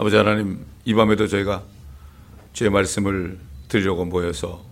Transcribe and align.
아버지 0.00 0.16
하나님 0.16 0.64
이 0.86 0.94
밤에도 0.94 1.26
저희가 1.26 1.62
주의 2.54 2.70
말씀을 2.70 3.38
들으려고 3.68 4.06
모여서 4.06 4.64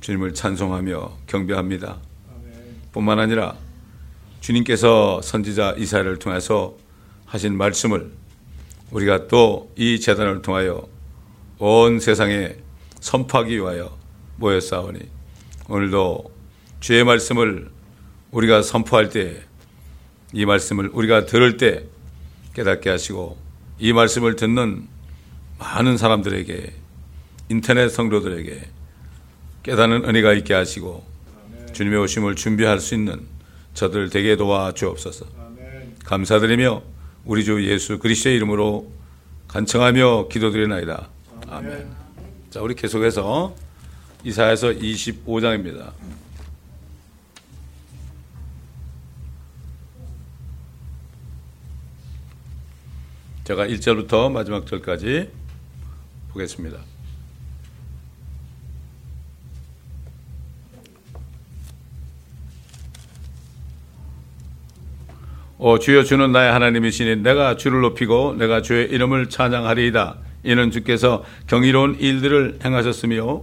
주님을 0.00 0.34
찬송하며 0.34 1.18
경배합니다. 1.28 1.98
뿐만 2.90 3.20
아니라 3.20 3.54
주님께서 4.40 5.22
선지자 5.22 5.76
이사를 5.78 6.18
통해서 6.18 6.76
하신 7.26 7.56
말씀을 7.56 8.10
우리가 8.90 9.28
또 9.28 9.72
이 9.76 10.00
재단을 10.00 10.42
통하여 10.42 10.84
온 11.58 12.00
세상에 12.00 12.56
선포하기 12.98 13.54
위하여 13.54 13.96
모였사오니 14.38 14.98
오늘도 15.68 16.32
주의 16.80 17.04
말씀을 17.04 17.70
우리가 18.32 18.62
선포할 18.62 19.10
때 19.10 19.44
이 20.32 20.44
말씀을 20.44 20.90
우리가 20.92 21.26
들을 21.26 21.56
때 21.56 21.84
깨닫게 22.54 22.90
하시고 22.90 23.43
이 23.78 23.92
말씀을 23.92 24.36
듣는 24.36 24.86
많은 25.58 25.96
사람들에게 25.96 26.72
인터넷 27.50 27.88
성도들에게 27.88 28.68
깨닫는 29.62 30.04
은혜가 30.08 30.32
있게 30.34 30.54
하시고 30.54 31.04
주님의 31.72 31.98
오심을 32.00 32.36
준비할 32.36 32.80
수 32.80 32.94
있는 32.94 33.20
저들 33.74 34.10
되게 34.10 34.36
도와 34.36 34.72
주옵소서. 34.72 35.26
감사드리며 36.04 36.82
우리 37.24 37.44
주 37.44 37.64
예수 37.68 37.98
그리스도의 37.98 38.36
이름으로 38.36 38.90
간청하며 39.48 40.28
기도드리나이다. 40.28 41.08
아멘. 41.48 41.88
자, 42.50 42.60
우리 42.60 42.74
계속해서 42.74 43.54
이사야서 44.22 44.68
25장입니다. 44.68 45.92
제가 53.44 53.66
1절부터 53.66 54.32
마지막 54.32 54.66
절까지 54.66 55.28
보겠습니다. 56.32 56.78
오 65.58 65.78
주여 65.78 66.04
주는 66.04 66.32
나의 66.32 66.52
하나님이시니 66.52 67.16
내가 67.16 67.56
주를 67.58 67.82
높이고 67.82 68.34
내가 68.38 68.62
주의 68.62 68.88
이름을 68.90 69.28
찬양하리이다. 69.28 70.16
이는 70.44 70.70
주께서 70.70 71.22
경이로운 71.46 71.98
일들을 72.00 72.60
행하셨으며 72.64 73.42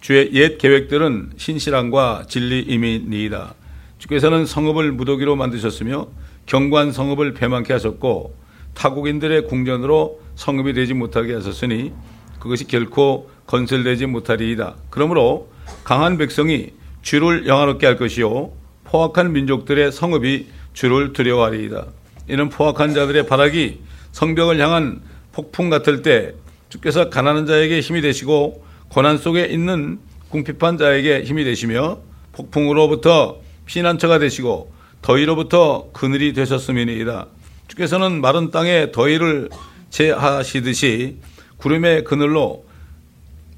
주의 0.00 0.32
옛 0.32 0.56
계획들은 0.56 1.32
신실함과 1.36 2.24
진리임이니이다. 2.26 3.54
주께서는 3.98 4.46
성읍을 4.46 4.92
무더기로 4.92 5.36
만드셨으며 5.36 6.08
경관 6.46 6.90
성읍을 6.90 7.34
배만케 7.34 7.74
하셨고 7.74 8.41
타국인들의 8.74 9.46
궁전으로 9.46 10.20
성읍이 10.34 10.72
되지 10.72 10.94
못하게 10.94 11.34
하셨으니 11.34 11.92
그것이 12.38 12.66
결코 12.66 13.30
건설되지 13.46 14.06
못하리이다. 14.06 14.76
그러므로 14.90 15.48
강한 15.84 16.18
백성이 16.18 16.70
주를 17.02 17.46
영화롭게 17.46 17.86
할 17.86 17.96
것이요 17.96 18.52
포악한 18.84 19.32
민족들의 19.32 19.92
성읍이 19.92 20.46
주를 20.72 21.12
두려워하리이다. 21.12 21.86
이는 22.28 22.48
포악한 22.48 22.94
자들의 22.94 23.26
발악이 23.26 23.80
성벽을 24.12 24.60
향한 24.60 25.02
폭풍 25.32 25.70
같을 25.70 26.02
때 26.02 26.34
주께서 26.68 27.10
가난한 27.10 27.46
자에게 27.46 27.80
힘이 27.80 28.00
되시고 28.00 28.64
고난 28.88 29.18
속에 29.18 29.44
있는 29.46 29.98
궁핍한 30.30 30.78
자에게 30.78 31.22
힘이 31.24 31.44
되시며 31.44 31.98
폭풍으로부터 32.32 33.40
피난처가 33.66 34.18
되시고 34.18 34.72
더위로부터 35.02 35.90
그늘이 35.92 36.32
되셨음이니이다. 36.32 37.26
주께서는 37.72 38.20
마른 38.20 38.50
땅에 38.50 38.92
더위를 38.92 39.48
제하시듯이 39.88 41.16
구름의 41.56 42.04
그늘로 42.04 42.66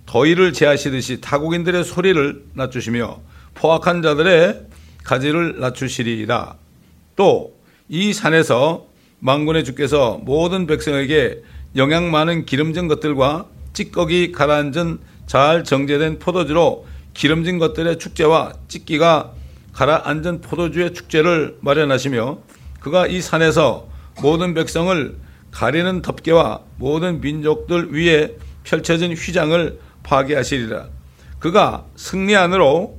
더위를 0.06 0.52
제하시듯이 0.52 1.20
타국인들의 1.20 1.82
소리를 1.82 2.44
낮추시며 2.54 3.20
포악한 3.54 4.02
자들의 4.02 4.66
가지를 5.02 5.58
낮추시리이다. 5.58 6.56
또이 7.16 8.12
산에서 8.12 8.86
망군의 9.18 9.64
주께서 9.64 10.20
모든 10.22 10.68
백성에게 10.68 11.42
영양 11.76 12.10
많은 12.12 12.46
기름진 12.46 12.86
것들과 12.86 13.46
찌꺼기 13.72 14.30
가라앉은 14.30 14.98
잘 15.26 15.64
정제된 15.64 16.20
포도주로 16.20 16.86
기름진 17.14 17.58
것들의 17.58 17.98
축제와 17.98 18.52
찌끼가 18.68 19.32
가라앉은 19.72 20.40
포도주의 20.40 20.94
축제를 20.94 21.56
마련하시며 21.60 22.38
그가 22.78 23.08
이 23.08 23.20
산에서 23.20 23.93
모든 24.20 24.54
백성을 24.54 25.16
가리는 25.50 26.02
덮개와 26.02 26.60
모든 26.76 27.20
민족들 27.20 27.92
위에 27.92 28.36
펼쳐진 28.64 29.12
휘장을 29.12 29.78
파괴하시리라. 30.02 30.88
그가 31.38 31.86
승리 31.96 32.34
안으로 32.34 32.98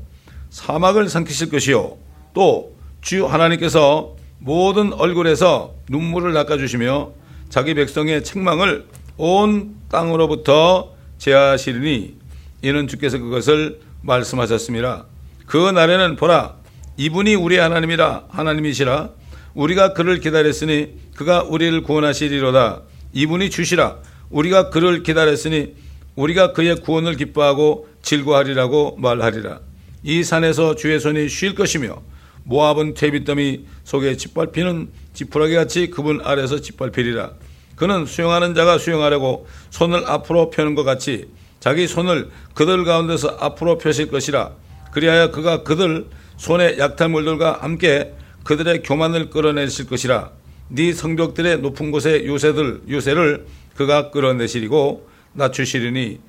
사막을 0.50 1.09
삼키실 1.09 1.50
것이요. 1.50 1.98
또 2.34 2.76
주 3.06 3.28
하나님께서 3.28 4.16
모든 4.40 4.92
얼굴에서 4.92 5.76
눈물을 5.90 6.34
닦아주시며 6.34 7.12
자기 7.50 7.76
백성의 7.76 8.24
책망을 8.24 8.88
온 9.16 9.76
땅으로부터 9.92 10.96
제하시리니 11.20 12.16
이는 12.64 12.88
주께서 12.88 13.20
그것을 13.20 13.80
말씀하셨습니다. 14.02 15.06
그 15.46 15.70
날에는 15.70 16.16
보라 16.16 16.56
이분이 16.97 17.36
우리 17.36 17.58
하나님이라 17.58 18.24
하나님이시라 18.30 19.12
우리가 19.56 19.94
그를 19.94 20.20
기다렸으니 20.20 20.94
그가 21.16 21.44
우리를 21.44 21.82
구원하시리로다. 21.82 22.82
이분이 23.14 23.50
주시라. 23.50 23.98
우리가 24.30 24.70
그를 24.70 25.02
기다렸으니 25.02 25.76
우리가 26.16 26.54
그의 26.54 26.76
구원을 26.82 27.16
기뻐하고 27.16 27.88
즐거하리라고 28.02 28.98
말하리라. 28.98 29.60
이 30.04 30.24
산에서 30.24 30.76
주의 30.76 31.00
손이 31.00 31.30
쉴 31.30 31.56
것이며 31.56 32.02
모압은 32.44 32.94
퇴비더미 32.94 33.66
속에 33.86 34.18
짓밟히는 34.18 34.90
지푸라기 35.14 35.56
같이 35.56 35.90
그분 35.90 36.22
아래서 36.24 36.60
짓밟히리라. 36.60 37.32
그는 37.76 38.06
수용하는 38.06 38.54
자가 38.54 38.78
수용하려고 38.78 39.48
손을 39.70 40.04
앞으로 40.06 40.50
펴는 40.50 40.76
것 40.76 40.84
같이 40.84 41.26
자기 41.60 41.88
손을 41.88 42.30
그들 42.54 42.84
가운데서 42.84 43.38
앞으로 43.40 43.78
펴실 43.78 44.10
것이라. 44.10 44.52
그리하여 44.92 45.32
그가 45.32 45.64
그들 45.64 46.06
손의 46.38 46.78
약탈물들과 46.78 47.60
함께 47.62 48.14
그들의 48.46 48.84
교만을 48.84 49.32
끌어내실 49.32 49.88
것이라 49.88 50.32
네 50.70 50.94
성벽들의 50.94 51.60
높은 51.62 51.92
곳의 51.92 52.26
요새들 52.28 52.84
요새를 52.90 53.46
그가 53.76 54.12
끌어내시리고 54.12 55.08
낮추시리니 55.34 56.20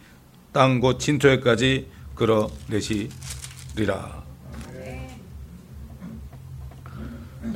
땅 0.52 0.80
곧 0.80 0.98
진토에까지 0.98 1.86
끌어내시리라. 2.14 3.06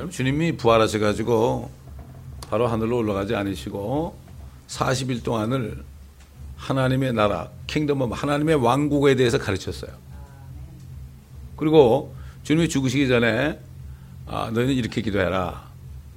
주님이 0.09 0.55
부활하셔 0.57 0.99
가지고 0.99 1.71
바로 2.49 2.67
하늘로 2.67 2.97
올라가지 2.97 3.35
않으시고 3.35 4.15
40일 4.67 5.23
동안을 5.23 5.83
하나님의 6.55 7.13
나라, 7.13 7.49
킹덤 7.65 8.13
하나님의 8.13 8.55
왕국에 8.55 9.15
대해서 9.15 9.39
가르쳤어요. 9.39 9.91
그리고 11.57 12.13
주님이 12.43 12.69
죽으시기 12.69 13.07
전에 13.07 13.59
아, 14.33 14.49
너희는 14.49 14.73
이렇게 14.73 15.01
기도해라. 15.01 15.61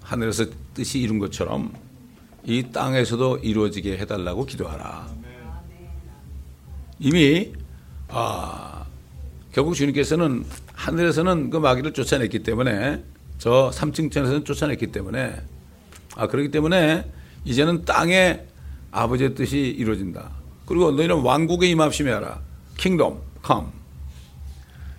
하늘에서 0.00 0.46
뜻이 0.72 1.00
이룬 1.00 1.18
것처럼 1.18 1.72
이 2.44 2.62
땅에서도 2.72 3.38
이루어지게 3.38 3.98
해달라고 3.98 4.46
기도하라. 4.46 5.08
이미 7.00 7.52
아, 8.06 8.86
결국 9.52 9.74
주님께서는 9.74 10.44
하늘에서는 10.74 11.50
그 11.50 11.56
마귀를 11.56 11.92
쫓아냈기 11.92 12.44
때문에 12.44 13.02
저 13.38 13.72
삼층천에서는 13.74 14.44
쫓아냈기 14.44 14.92
때문에 14.92 15.34
아 16.14 16.28
그렇기 16.28 16.52
때문에 16.52 17.10
이제는 17.44 17.84
땅에 17.84 18.42
아버지의 18.92 19.34
뜻이 19.34 19.58
이루어진다. 19.58 20.30
그리고 20.66 20.92
너희는 20.92 21.16
왕국의 21.16 21.66
임하심이라. 21.66 22.40
Kingdom, 22.76 23.18
come. 23.44 23.66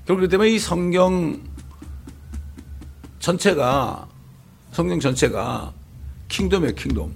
그렇기 0.05 0.27
때문에 0.27 0.49
이 0.49 0.59
성경 0.59 1.39
전체가 3.19 4.07
성경 4.71 4.99
전체가 4.99 5.73
kingdom이에요, 6.27 6.75
kingdom. 6.75 7.13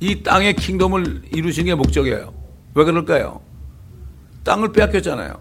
이 0.00 0.22
땅의 0.22 0.56
kingdom을 0.56 1.22
이루신 1.32 1.66
게 1.66 1.74
목적이에요. 1.74 2.32
왜 2.74 2.84
그럴까요? 2.84 3.40
땅을 4.44 4.72
빼앗겼잖아요. 4.72 5.40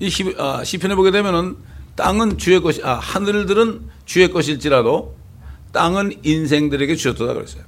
이 0.00 0.10
시, 0.10 0.34
아, 0.38 0.64
시편에 0.64 0.94
보게 0.94 1.10
되면은 1.10 1.56
땅은 1.94 2.38
주의 2.38 2.60
것이, 2.60 2.82
아, 2.82 2.94
하늘들은 2.94 3.88
주의 4.04 4.30
것일지라도 4.30 5.14
땅은 5.72 6.24
인생들에게 6.24 6.96
주셨다 6.96 7.32
그랬어요. 7.32 7.62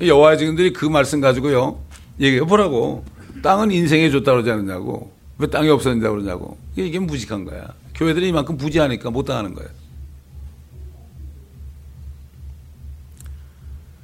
여호와의 0.00 0.38
증인들이 0.38 0.72
그 0.72 0.86
말씀 0.86 1.20
가지고요 1.20 1.80
얘기해 2.20 2.42
보라고 2.42 3.04
땅은 3.42 3.70
인생에 3.70 4.10
줬다 4.10 4.32
그러지 4.32 4.50
않느냐고 4.50 5.12
왜 5.38 5.46
땅이 5.46 5.68
없어진다 5.70 6.10
그러냐고 6.10 6.58
이게 6.76 6.98
무식한 6.98 7.44
거야. 7.44 7.72
교회들이 7.94 8.28
이만큼 8.28 8.56
부지하니까 8.56 9.10
못 9.10 9.24
당하는 9.24 9.54
거예요. 9.54 9.70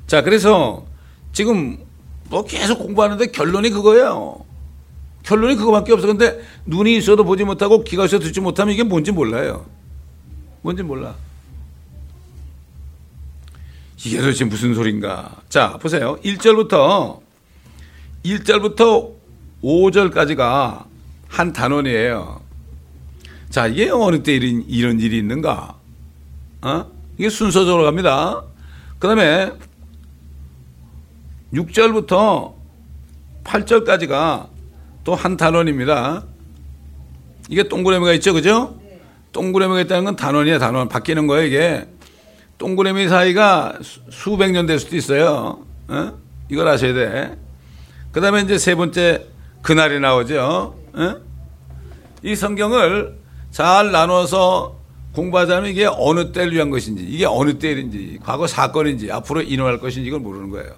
자, 0.07 0.23
그래서 0.23 0.87
지금 1.33 1.79
뭐 2.29 2.45
계속 2.45 2.79
공부하는데 2.79 3.27
결론이 3.27 3.71
그거예요. 3.71 4.45
결론이 5.25 5.57
그거밖에 5.57 5.93
없어. 5.93 6.07
근데 6.07 6.41
눈이 6.67 6.97
있어도 6.97 7.25
보지 7.25 7.45
못하고 7.45 7.83
귀가 7.83 8.05
있어도 8.05 8.25
듣지 8.25 8.41
못하면 8.41 8.75
이게 8.75 8.83
뭔지 8.83 9.11
몰라요. 9.11 9.67
뭔지 10.63 10.83
몰라. 10.83 11.15
이게 14.05 14.19
도대체 14.19 14.45
무슨 14.45 14.75
소린가. 14.75 15.43
자, 15.49 15.79
보세요. 15.79 16.19
1절부터, 16.23 17.21
1절부터 18.25 19.13
5절까지가 19.63 20.85
한 21.35 21.53
단원이에요. 21.53 22.41
자, 23.51 23.67
이게 23.67 23.91
어느 23.91 24.23
때 24.23 24.35
이런, 24.37 24.65
이런 24.69 25.01
일이 25.01 25.19
있는가? 25.19 25.75
어? 26.63 26.87
이게 27.19 27.29
순서적으로 27.29 27.83
갑니다. 27.85 28.45
그 29.01 29.09
다음에 29.09 29.51
6절부터 31.53 32.55
8절까지가 33.43 34.49
또 35.03 35.15
한 35.17 35.37
단원입니다. 35.37 36.25
이게 37.51 37.65
동그라미가 37.65 38.13
있죠, 38.15 38.33
그죠? 38.33 38.81
동그라미가 39.33 39.81
있다는 39.83 40.05
건 40.05 40.17
단원이야, 40.17 40.59
단원. 40.61 40.89
바뀌는 40.89 41.27
거예요, 41.27 41.47
이게. 41.47 41.89
동그라미 42.59 43.09
사이가 43.09 43.81
수백 44.11 44.53
년 44.53 44.67
될 44.67 44.79
수도 44.79 44.97
있어요. 44.97 45.65
어? 45.89 46.13
이걸 46.49 46.69
아셔야 46.69 46.95
돼. 46.95 47.37
그 48.13 48.21
다음에 48.21 48.43
이제 48.43 48.57
세 48.57 48.77
번째, 48.77 49.27
그날이 49.63 49.99
나오죠. 49.99 50.84
어? 50.95 51.17
이 52.23 52.35
성경을 52.35 53.19
잘 53.51 53.93
나눠서 53.93 54.79
공부하자면 55.15 55.71
이게 55.71 55.87
어느 55.87 56.33
때를 56.33 56.53
위한 56.53 56.71
것인지, 56.71 57.05
이게 57.05 57.25
어느 57.25 57.59
때인지, 57.59 58.19
과거 58.23 58.47
사건인지, 58.47 59.13
앞으로 59.13 59.43
일어날 59.43 59.79
것인지 59.79 60.09
이걸 60.09 60.21
모르는 60.21 60.51
거예요. 60.51 60.73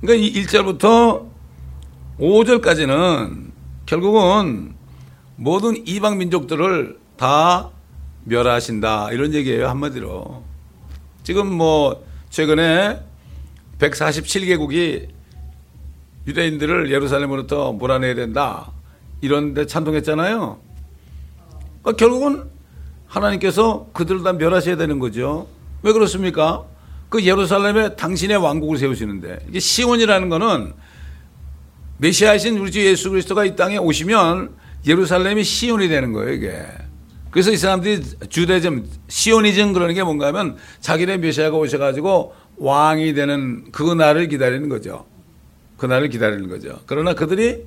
그러니까 0.00 0.26
이 0.26 0.32
1절부터 0.42 1.26
5절까지는 2.18 3.52
결국은 3.86 4.74
모든 5.36 5.86
이방 5.86 6.18
민족들을 6.18 6.98
다 7.16 7.70
멸하신다. 8.24 9.12
이런 9.12 9.34
얘기예요. 9.34 9.68
한마디로. 9.68 10.42
지금 11.22 11.52
뭐 11.52 12.04
최근에 12.30 13.00
147개국이 13.78 15.15
유대인들을 16.26 16.90
예루살렘으로부터 16.90 17.72
몰아내야 17.72 18.14
된다. 18.14 18.72
이런데 19.20 19.66
찬동했잖아요. 19.66 20.58
그러니까 21.82 21.92
결국은 21.96 22.44
하나님께서 23.06 23.88
그들을 23.92 24.22
다 24.22 24.32
멸하셔야 24.32 24.76
되는 24.76 24.98
거죠. 24.98 25.48
왜 25.82 25.92
그렇습니까? 25.92 26.64
그 27.08 27.24
예루살렘에 27.24 27.94
당신의 27.94 28.36
왕국을 28.38 28.78
세우시는데 28.78 29.38
이게 29.48 29.60
시온이라는 29.60 30.28
거는 30.28 30.74
메시아이신 31.98 32.58
우리 32.58 32.72
주 32.72 32.84
예수 32.84 33.10
그리스도가 33.10 33.44
이 33.44 33.56
땅에 33.56 33.78
오시면 33.78 34.50
예루살렘이 34.86 35.44
시온이 35.44 35.88
되는 35.88 36.12
거예요, 36.12 36.32
이게. 36.32 36.62
그래서 37.30 37.50
이 37.52 37.56
사람들이 37.56 38.02
주대즘, 38.28 38.86
시오니즘 39.08 39.72
그러는 39.72 39.94
게 39.94 40.02
뭔가 40.02 40.26
하면 40.28 40.56
자기네 40.80 41.18
메시아가 41.18 41.56
오셔가지고 41.56 42.34
왕이 42.58 43.14
되는 43.14 43.70
그 43.72 43.82
날을 43.82 44.28
기다리는 44.28 44.68
거죠. 44.68 45.06
그 45.76 45.86
날을 45.86 46.08
기다리는 46.08 46.48
거죠. 46.48 46.80
그러나 46.86 47.14
그들이 47.14 47.64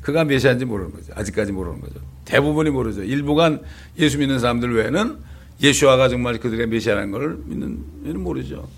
그가 0.00 0.24
메시아인지 0.24 0.64
모르는 0.64 0.92
거죠. 0.92 1.12
아직까지 1.16 1.52
모르는 1.52 1.80
거죠. 1.80 2.00
대부분이 2.24 2.70
모르죠. 2.70 3.02
일부가 3.02 3.58
예수 3.98 4.18
믿는 4.18 4.38
사람들 4.38 4.74
외에는 4.74 5.18
예수아가 5.62 6.08
정말 6.08 6.38
그들의 6.38 6.66
메시아라는 6.66 7.10
걸 7.10 7.38
믿는, 7.44 8.22
모르죠. 8.22 8.68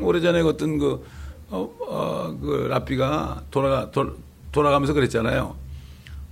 오래전에 0.00 0.40
어떤 0.40 0.78
그, 0.78 1.04
어, 1.50 1.70
어, 1.88 2.38
그 2.40 2.66
라피가 2.68 3.44
돌아가, 3.50 3.90
돌, 3.90 4.16
돌아가면서 4.52 4.92
그랬잖아요. 4.94 5.56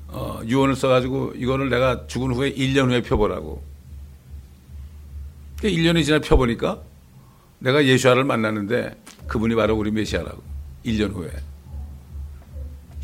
어, 0.09 0.41
유언을 0.45 0.77
써가지고 0.77 1.35
이거를 1.37 1.69
내가 1.69 2.07
죽은 2.07 2.33
후에 2.33 2.53
1년 2.55 2.89
후에 2.89 3.03
펴보라고. 3.03 3.63
1년이 5.59 6.05
지나 6.05 6.21
펴보니까 6.21 6.81
내가 7.59 7.85
예수아를 7.85 8.25
만났는데 8.25 9.01
그분이 9.27 9.55
바로 9.55 9.77
우리 9.77 9.91
메시아라고. 9.91 10.43
1년 10.85 11.15
후에. 11.15 11.31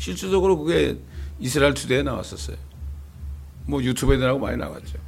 실질적으로 0.03 0.57
그게 0.57 0.97
이스라엘 1.39 1.73
투데이에 1.73 2.03
나왔었어요. 2.03 2.57
뭐 3.65 3.81
유튜브에 3.81 4.17
나오고 4.17 4.45
많이 4.45 4.57
나왔죠. 4.57 4.99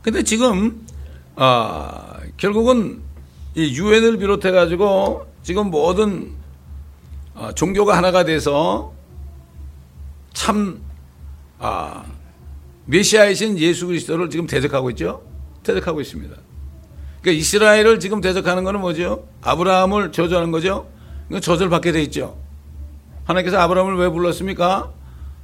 근데 0.00 0.22
지금 0.22 0.86
아, 1.36 2.18
결국은 2.38 3.02
이 3.54 3.76
유엔을 3.78 4.16
비롯해 4.16 4.52
가지고 4.52 5.26
지금 5.42 5.70
모든 5.70 6.32
아, 7.34 7.52
종교가 7.52 7.94
하나가 7.94 8.24
돼서 8.24 8.94
참 10.32 10.80
아, 11.58 12.06
메시아이신 12.86 13.58
예수 13.58 13.86
그리스도를 13.86 14.30
지금 14.30 14.46
대적하고 14.46 14.88
있죠. 14.92 15.22
대적하고 15.62 16.00
있습니다. 16.00 16.34
그러니까 17.20 17.38
이스라엘을 17.38 18.00
지금 18.00 18.22
대적하는 18.22 18.64
것은 18.64 18.80
뭐죠? 18.80 19.28
아브라함을 19.42 20.12
저주하는 20.12 20.50
거죠. 20.52 20.88
저절받게 21.38 21.92
돼 21.92 22.02
있죠. 22.02 22.36
하나님께서 23.24 23.58
아브라함을 23.60 23.96
왜 23.96 24.08
불렀습니까? 24.08 24.90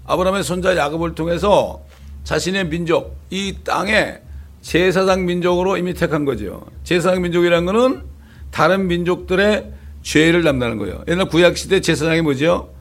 아브라함의 0.06 0.42
손자 0.42 0.76
야곱을 0.76 1.14
통해서 1.14 1.84
자신의 2.24 2.68
민족, 2.68 3.16
이 3.30 3.56
땅에 3.62 4.18
제사장 4.62 5.26
민족으로 5.26 5.76
이미 5.76 5.94
택한 5.94 6.24
거죠. 6.24 6.66
제사장 6.82 7.22
민족이라는 7.22 7.72
것은 7.72 8.02
다른 8.50 8.88
민족들의 8.88 9.72
죄를 10.02 10.42
담당하는 10.42 10.78
거예요. 10.78 11.04
옛날 11.06 11.28
구약시대 11.28 11.80
제사장이 11.80 12.22
뭐죠? 12.22 12.74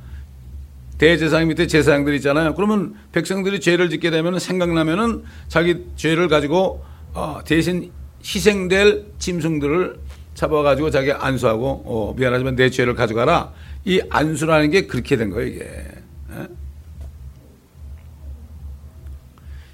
대제사장 0.97 1.47
밑에 1.47 1.67
제사장들이 1.67 2.17
있잖아요. 2.17 2.55
그러면 2.55 2.95
백성들이 3.11 3.59
죄를 3.59 3.89
짓게 3.89 4.09
되면 4.09 4.39
생각나면은 4.39 5.23
자기 5.47 5.85
죄를 5.95 6.27
가지고 6.27 6.83
어, 7.13 7.39
대신 7.45 7.91
희생될 8.23 9.05
짐승들을 9.19 9.99
잡아가지고 10.35 10.91
자기 10.91 11.11
안수하고 11.11 11.83
어, 11.85 12.13
미안하지만 12.15 12.55
내 12.55 12.69
죄를 12.69 12.93
가져가라. 12.93 13.53
이 13.85 14.01
안수라는 14.09 14.69
게 14.69 14.85
그렇게 14.85 15.17
된 15.17 15.31
거예요 15.31 15.47
이게. 15.47 15.63
에? 15.63 16.47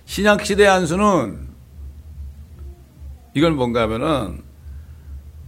신약 0.06 0.46
시대 0.46 0.68
안수는 0.68 1.50
이건 3.34 3.56
뭔가 3.56 3.82
하면은 3.84 4.42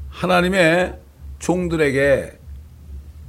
하나님의 0.10 1.00
종들에게 1.40 2.40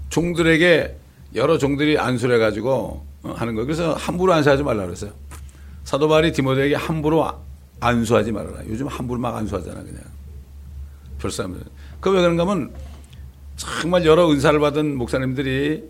종들에게 0.08 0.96
여러 1.34 1.58
종들이 1.58 1.98
안수를 1.98 2.36
해가지고 2.36 3.04
어, 3.24 3.34
하는 3.36 3.54
거예요. 3.54 3.66
그래서 3.66 3.92
함부로 3.94 4.32
안수하지 4.32 4.62
말라 4.62 4.84
그랬어요. 4.86 5.12
사도 5.82 6.08
바울이 6.08 6.32
디모데에게 6.32 6.76
함부로 6.76 7.28
안수하지 7.80 8.32
말아라. 8.32 8.60
요즘 8.68 8.86
함부로 8.86 9.20
막 9.20 9.36
안수하잖아 9.36 9.82
그냥. 9.82 10.00
별사람들. 11.24 11.62
그왜 12.00 12.20
그런가 12.20 12.42
하면 12.42 12.72
정말 13.56 14.04
여러 14.04 14.30
은사를 14.30 14.58
받은 14.58 14.96
목사님들이 14.96 15.88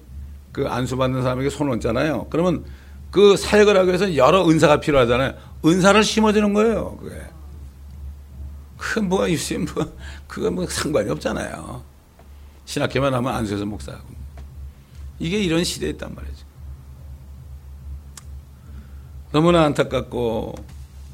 그 0.53 0.67
안수받는 0.69 1.23
사람에게 1.23 1.51
손을 1.51 1.73
얹잖아요. 1.73 2.29
그러면 2.31 2.65
그 3.11 3.37
사역을 3.37 3.77
하기 3.79 3.89
위해서 3.89 4.17
여러 4.17 4.49
은사가 4.49 4.81
필요하잖아요. 4.81 5.35
은사를 5.65 6.03
심어주는 6.05 6.53
거예요. 6.55 6.97
그게. 6.99 7.21
그 8.77 8.99
뭐가 9.01 9.29
있으면 9.29 9.67
뭐, 9.75 9.93
그거 10.27 10.51
뭐 10.51 10.67
상관이 10.67 11.11
없잖아요. 11.11 11.83
신학교만 12.67 13.13
하면 13.15 13.35
안수해서 13.35 13.65
목사하고. 13.65 14.07
이게 15.19 15.43
이런 15.43 15.65
시대에 15.65 15.91
있단 15.91 16.15
말이죠. 16.15 16.45
너무나 19.33 19.65
안타깝고 19.65 20.55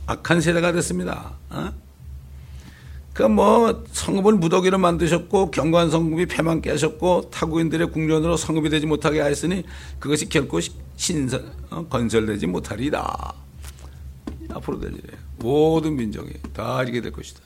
악한 0.07 0.41
세대가 0.41 0.73
됐습니다. 0.73 1.33
어? 1.51 1.73
그뭐 3.15 3.85
성읍을 3.93 4.35
무더기로 4.35 4.79
만드셨고 4.79 5.51
경관 5.51 5.91
성읍이 5.91 6.27
폐만 6.27 6.63
깨셨고 6.63 7.31
타국인들의 7.31 7.91
궁전으로 7.91 8.37
성읍이 8.37 8.71
되지 8.71 8.87
못하게 8.87 9.21
하였으니 9.21 9.65
그것이 9.99 10.29
결코 10.29 10.61
신선 10.97 11.53
어, 11.71 11.87
건설되지 11.89 12.47
못하리다. 12.47 13.35
앞으로 14.51 14.81
될 14.81 14.91
일이에요. 14.91 15.19
모든 15.39 15.97
민족이 15.97 16.35
다 16.53 16.83
이렇게 16.83 17.01
될 17.01 17.13
것이다. 17.13 17.41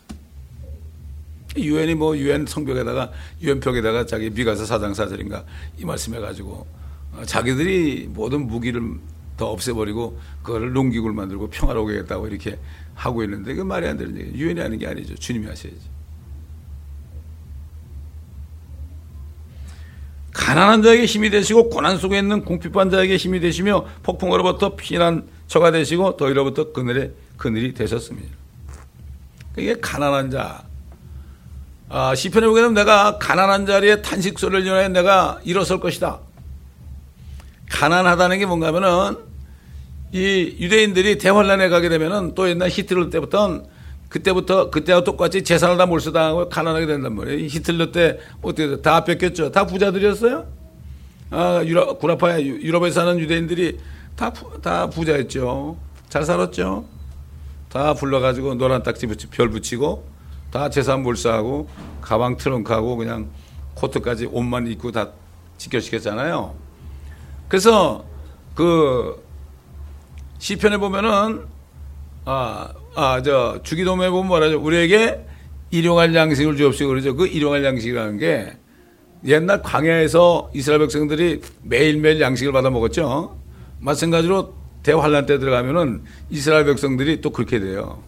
유엔이 1.57 1.95
뭐 1.95 2.17
유엔 2.17 2.47
성벽에다가 2.47 3.13
유엔벽에다가 3.41 4.07
자기 4.07 4.31
미가서 4.31 4.67
사장사절인가 4.67 5.45
이 5.79 5.85
말씀해가지고 5.85 6.67
어, 7.13 7.23
자기들이 7.25 8.11
모든 8.13 8.47
무기를 8.47 8.83
더 9.37 9.47
없애버리고 9.51 10.19
그거를 10.43 10.73
농기구를 10.73 11.15
만들고 11.15 11.51
평화로 11.51 11.85
오겠다고 11.85 12.29
이렇게 12.29 12.59
하고 12.95 13.23
있는데 13.25 13.55
그 13.55 13.63
말이 13.63 13.87
안 13.87 13.97
되는 13.97 14.17
얘기. 14.17 14.39
유엔이 14.39 14.61
하는 14.61 14.79
게 14.79 14.87
아니죠. 14.87 15.15
주님이 15.17 15.47
하셔야지. 15.47 15.95
가난한 20.33 20.83
자에게 20.83 21.05
힘이 21.05 21.31
되시고 21.31 21.71
고난 21.71 21.97
속에 21.97 22.19
있는 22.19 22.45
궁핍한 22.45 22.91
자에게 22.91 23.17
힘이 23.17 23.41
되시며 23.41 23.87
폭풍으로부터 24.03 24.75
피난 24.75 25.29
처가 25.47 25.71
되시고 25.71 26.17
더위로부터 26.17 26.73
그늘에 26.73 27.13
그늘이 27.37 27.73
되셨습니다. 27.73 28.29
이게 29.57 29.75
가난한 29.81 30.31
자. 30.31 30.65
아, 31.89 32.15
시편에 32.15 32.47
보게 32.47 32.61
되면 32.61 32.75
내가 32.75 33.19
가난한 33.19 33.67
자리에 33.67 34.03
탄식 34.03 34.39
소리를 34.39 34.65
전해 34.65 34.89
내가 34.89 35.41
일어설 35.45 35.79
것이다. 35.79 36.19
가난하다는 37.71 38.39
게 38.39 38.47
뭔가 38.47 38.69
하면은 38.69 39.19
이 40.13 40.57
유대인들이 40.61 41.19
대환란에 41.19 41.69
가게 41.69 41.89
되면은 41.89 42.35
또 42.35 42.49
옛날 42.49 42.69
히틀러 42.69 43.11
때부터 43.11 43.63
그때부터 44.09 44.71
그때와 44.71 45.03
똑같이 45.03 45.43
재산을 45.43 45.77
다 45.77 45.87
몰수당하고 45.87 46.49
가난하게 46.49 46.87
된단 46.87 47.17
말이에요. 47.17 47.47
히틀러 47.49 47.91
때 47.91 48.19
어떻게 48.43 48.81
다 48.81 49.03
뺏겼죠. 49.03 49.51
다 49.51 49.67
부자들이었어요. 49.67 50.47
아, 51.31 51.63
유럽, 51.65 51.99
구라파야 51.99 52.41
유럽에 52.41 52.93
사는 52.93 53.19
유대인들이 53.19 53.79
다, 54.15 54.33
다 54.63 54.89
부자였죠. 54.89 55.77
잘 56.09 56.25
살았죠. 56.25 56.85
다 57.73 57.95
불러가지고 57.95 58.55
노란 58.55 58.85
딱지 58.85 59.09
붙이 59.09 59.27
별 59.27 59.51
붙이고 59.51 60.07
다 60.53 60.71
재산 60.71 61.03
몰수하고 61.03 61.69
가방 62.01 62.37
트렁크하고 62.37 62.97
그냥 62.97 63.31
코트까지 63.75 64.27
옷만 64.27 64.69
입고 64.69 64.93
다 64.93 65.11
지켜시켰잖아요. 65.59 66.55
그래서 67.49 68.05
그 68.55 69.24
시편에 70.45 70.77
보면은 70.77 71.47
아, 72.27 72.69
아, 72.95 73.23
저 73.23 73.61
주기도문에 73.63 74.11
보면 74.11 74.27
뭐라죠? 74.27 74.61
우리에게 74.61 75.25
일용할 75.71 76.15
양식을 76.15 76.59
주옵시고 76.59 76.91
그러죠. 76.91 77.17
그 77.17 77.27
일용할 77.27 77.65
양식이라는 77.65 78.19
게 78.19 78.55
옛날 79.25 79.63
광야에서 79.63 80.51
이스라엘 80.53 80.81
백성들이 80.81 81.41
매일매일 81.63 82.21
양식을 82.21 82.53
받아 82.53 82.69
먹었죠. 82.69 83.39
마찬가지로 83.81 84.53
대환란 84.83 85.25
때 85.25 85.39
들어가면은 85.39 86.03
이스라엘 86.29 86.67
백성들이 86.67 87.23
또 87.23 87.31
그렇게 87.31 87.59
돼요. 87.59 88.03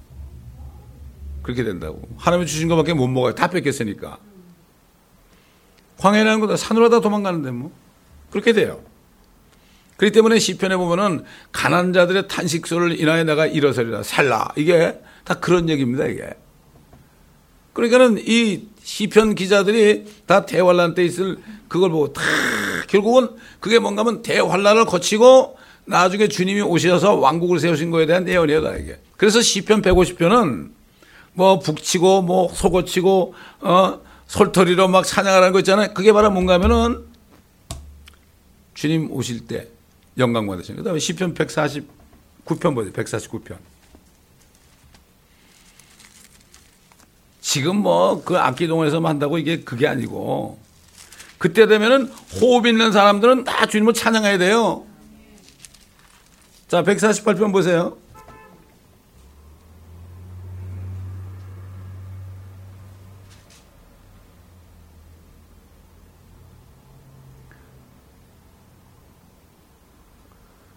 그렇게 1.40 1.64
된다고. 1.64 2.02
하나님이 2.19 2.47
주신 2.47 2.69
것밖에 2.69 2.93
못 2.93 3.09
먹어요. 3.09 3.35
다 3.35 3.49
뺏겼으니까. 3.49 4.19
광야라는 5.97 6.40
것도 6.40 6.57
산으로 6.57 6.90
다 6.90 7.00
도망가는데 7.00 7.50
뭐. 7.50 7.73
그렇게 8.31 8.52
돼요. 8.52 8.83
그렇기 9.97 10.12
때문에 10.12 10.38
시편에 10.38 10.76
보면은 10.76 11.25
가난 11.53 11.93
자들의 11.93 12.29
탄식소를 12.29 13.00
인하여 13.00 13.25
내가 13.25 13.47
일어서리라 13.47 14.03
살라 14.03 14.53
이게 14.57 14.99
다 15.25 15.35
그런 15.35 15.69
얘기입니다 15.69 16.07
이게. 16.07 16.31
그러니까는 17.73 18.23
이 18.26 18.62
시편 18.83 19.35
기자들이 19.35 20.07
다 20.26 20.47
대환란 20.47 20.95
때 20.95 21.05
있을 21.05 21.38
그걸 21.69 21.91
보고 21.91 22.12
다 22.12 22.23
결국은 22.88 23.31
그게 23.61 23.79
뭔가 23.79 24.00
하면 24.00 24.23
대환란을 24.23 24.87
거치고 24.87 25.59
나중에 25.87 26.29
주님이 26.29 26.62
오셔서 26.62 27.15
왕국을 27.15 27.59
세우신 27.59 27.91
거에 27.91 28.07
대한 28.07 28.29
예언이에요 28.29 28.61
이게. 28.79 28.99
그래서 29.17 29.41
시편 29.41 29.83
150편은 29.83 30.71
뭐 31.33 31.59
북치고 31.59 32.23
뭐 32.23 32.49
속어치고 32.53 33.35
어 33.61 34.00
솔터리로 34.26 34.88
막 34.88 35.05
찬양하는 35.05 35.53
거 35.53 35.59
있잖아요. 35.61 35.93
그게 35.95 36.12
바로 36.12 36.31
뭔가 36.31 36.55
하면은 36.55 37.05
주님 38.75 39.11
오실 39.11 39.47
때 39.47 39.69
영광 40.18 40.46
받으시는. 40.46 40.78
그다음에 40.78 40.99
시편 40.99 41.35
149편 41.35 42.75
보세요. 42.75 42.92
149편. 42.92 43.56
지금 47.40 47.76
뭐 47.76 48.23
그 48.25 48.37
악기동에서만 48.37 49.08
한다고 49.11 49.38
이게 49.38 49.62
그게 49.62 49.87
아니고 49.87 50.58
그때 51.38 51.66
되면은 51.66 52.06
호흡 52.40 52.66
있는 52.66 52.92
사람들은 52.92 53.44
다 53.44 53.66
주님을 53.66 53.94
찬양해야 53.94 54.38
돼요. 54.38 54.85
자, 56.68 56.82
148편 56.82 57.52
보세요. 57.52 57.96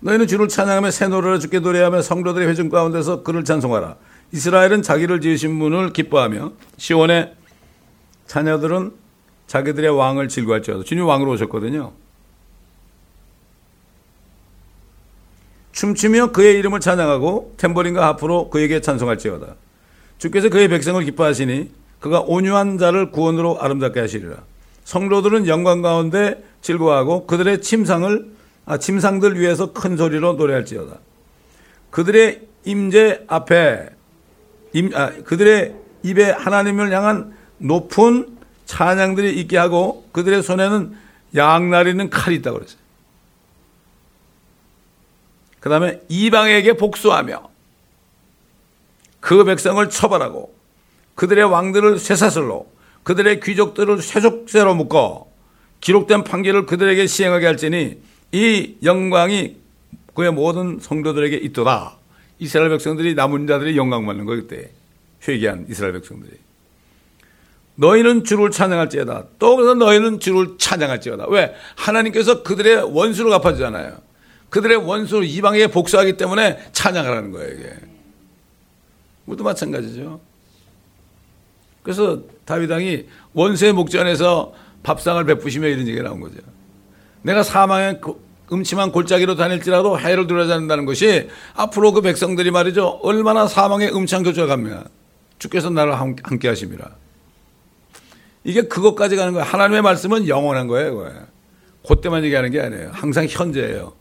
너희는 0.10 0.28
주를 0.28 0.48
찬양하며 0.48 0.92
새 0.92 1.08
노래를 1.08 1.39
주께 1.39 1.60
노래하며 1.60 2.01
성도들의 2.01 2.48
회중 2.48 2.70
가운데서 2.70 3.24
그를 3.24 3.44
찬송하라. 3.44 3.96
이스라엘은 4.32 4.82
자기를 4.82 5.22
지으신 5.22 5.58
분을 5.60 5.94
기뻐하며 5.94 6.54
시온의 6.78 7.34
자녀들은 8.28 8.92
자기들의 9.48 9.89
왕을 9.89 10.28
즐거할지어다. 10.28 10.84
주님 10.84 11.06
왕으로 11.06 11.32
오셨거든요. 11.32 11.94
춤추며 15.72 16.32
그의 16.32 16.58
이름을 16.60 16.80
찬양하고 16.80 17.54
탬버린과 17.58 18.06
하프로 18.08 18.50
그에게 18.50 18.82
찬송할지어다. 18.82 19.56
주께서 20.18 20.50
그의 20.50 20.68
백성을 20.68 21.01
기뻐하시니 21.04 21.72
그가 22.00 22.22
온유한 22.22 22.78
자를 22.78 23.12
구원으로 23.12 23.62
아름답게 23.62 24.00
하시리라. 24.00 24.38
성도들은 24.84 25.48
영광 25.48 25.82
가운데 25.82 26.44
즐거워하고 26.62 27.28
그들의 27.28 27.62
침상을 27.62 28.38
아, 28.70 28.78
침상들 28.78 29.40
위에서 29.40 29.74
큰 29.74 29.98
소리로 29.98 30.34
노래할지어다. 30.34 31.00
그들의 31.90 32.42
임재 32.66 33.24
앞에 33.26 33.90
임, 34.74 34.92
아, 34.94 35.10
그들의 35.10 35.74
입에 36.04 36.30
하나님을 36.30 36.92
향한 36.92 37.36
높은 37.58 38.38
찬양들이 38.68 39.40
있게 39.40 39.58
하고 39.58 40.08
그들의 40.12 40.44
손에는 40.44 40.96
양날이는 41.36 42.12
칼이 42.12 42.36
있다고 42.36 42.60
그랬어요. 42.60 42.80
그 45.60 45.68
다음에 45.68 46.02
이방에게 46.08 46.74
복수하며 46.74 47.50
그 49.20 49.44
백성을 49.46 49.90
처벌하고 49.90 50.54
그들의 51.16 51.44
왕들을 51.44 51.98
쇠사슬로 51.98 52.72
그들의 53.02 53.40
귀족들을 53.40 54.00
쇠족쇠로 54.00 54.76
묶어 54.76 55.28
기록된 55.82 56.24
판결을 56.24 56.68
그들에게 56.68 57.08
시행하게 57.08 57.48
할지니 57.48 58.09
이 58.32 58.76
영광이 58.84 59.58
그의 60.14 60.32
모든 60.32 60.80
성도들에게 60.80 61.38
있도다. 61.38 61.98
이스라엘 62.40 62.70
백성들이 62.70 63.16
남은 63.16 63.48
자들이 63.48 63.78
영광 63.78 64.06
받는 64.06 64.26
거 64.26 64.36
그때 64.36 64.70
회개한 65.28 65.66
이스라엘 65.70 65.94
백성들이. 65.94 66.38
너희는 67.76 68.26
주를 68.26 68.52
찬양할지어다. 68.52 69.28
또 69.40 69.56
그래서 69.56 69.74
너희는 69.74 70.20
주를 70.20 70.58
찬양할지어다. 70.58 71.28
왜? 71.30 71.56
하나님께서 71.76 72.44
그들의 72.44 72.94
원수를 72.94 73.32
갚아주잖아요. 73.32 73.98
그들의 74.50 74.78
원수 74.78 75.24
이방에 75.24 75.68
복수하기 75.68 76.18
때문에 76.18 76.72
찬양하라는 76.74 77.32
거예요, 77.32 77.54
이게. 77.54 77.74
모두 79.26 79.44
마찬가지죠. 79.44 80.20
그래서 81.84 82.22
다윗왕이 82.46 83.06
원수의 83.34 83.74
목전에서 83.74 84.54
밥상을 84.84 85.24
베푸시며 85.24 85.68
이런 85.68 85.88
얘기가 85.88 86.04
나온 86.04 86.20
거죠. 86.20 86.38
내가 87.22 87.44
사망의 87.44 88.02
음침한 88.52 88.92
골짜기로 88.92 89.36
다닐지라도 89.36 90.00
해를 90.00 90.28
두려지 90.28 90.52
않는다는 90.52 90.86
것이 90.86 91.30
앞으로 91.54 91.92
그 91.92 92.02
백성들이 92.02 92.52
말이죠. 92.52 93.00
얼마나 93.04 93.48
사망의 93.48 93.94
음침한 93.96 94.24
교조가 94.24 94.48
갑니다. 94.48 94.86
주께서 95.38 95.70
나를 95.70 96.00
함께 96.00 96.48
하십니다. 96.48 96.92
이게 98.44 98.64
그것까지 98.64 99.16
가는 99.16 99.34
거예요. 99.34 99.46
하나님의 99.46 99.82
말씀은 99.82 100.28
영원한 100.28 100.68
거예요. 100.68 100.96
그거예요. 100.96 101.28
그때만 101.88 102.24
얘기하는 102.24 102.52
게 102.52 102.62
아니에요. 102.62 102.90
항상 102.92 103.28
현재예요. 103.30 103.94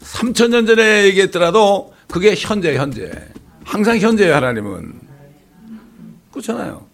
3천 0.00 0.50
년 0.50 0.66
전에 0.66 1.04
얘기했더라도 1.04 1.94
그게 2.08 2.34
현재, 2.36 2.76
현재. 2.76 3.10
항상 3.64 3.98
현재예요, 3.98 4.34
하나님은. 4.34 5.00
그렇잖아요. 6.30 6.86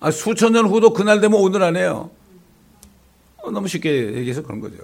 아, 0.00 0.10
수천 0.10 0.52
년 0.52 0.66
후도 0.66 0.92
그날 0.92 1.20
되면 1.20 1.38
오늘 1.38 1.62
안 1.62 1.76
해요. 1.76 2.10
어, 3.42 3.50
너무 3.50 3.68
쉽게 3.68 4.14
얘기해서 4.14 4.42
그런 4.42 4.60
거죠. 4.60 4.76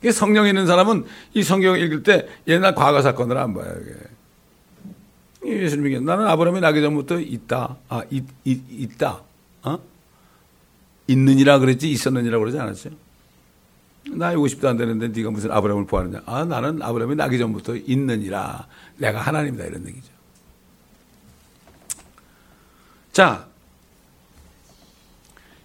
이게 0.00 0.12
성령 0.12 0.46
있는 0.46 0.66
사람은 0.66 1.04
이 1.34 1.42
성경 1.42 1.78
읽을 1.78 2.02
때 2.02 2.28
옛날 2.46 2.74
과거 2.74 3.02
사건을 3.02 3.36
안 3.36 3.54
봐요. 3.54 3.74
이게. 3.82 3.94
예수님이 5.44 6.00
나는 6.00 6.26
아브라함이 6.26 6.60
나기 6.60 6.80
전부터 6.80 7.20
있다. 7.20 7.76
아, 7.88 8.02
있, 8.10 8.24
있, 8.44 8.60
있다. 8.70 9.22
어? 9.62 9.78
있느니라 11.06 11.58
그랬지 11.58 11.90
있었느니라 11.90 12.38
그러지 12.38 12.58
않았죠. 12.58 12.90
나이 14.12 14.36
50도 14.36 14.66
안 14.66 14.76
되는데 14.76 15.08
네가 15.08 15.30
무슨 15.30 15.50
아브라함을 15.50 15.86
보았느냐. 15.86 16.22
아, 16.26 16.44
나는 16.44 16.82
아브라함이 16.82 17.16
나기 17.16 17.38
전부터 17.38 17.76
있느니라. 17.76 18.66
내가 18.98 19.20
하나님이다 19.20 19.64
이런 19.64 19.86
얘기죠. 19.86 20.08
자, 23.12 23.46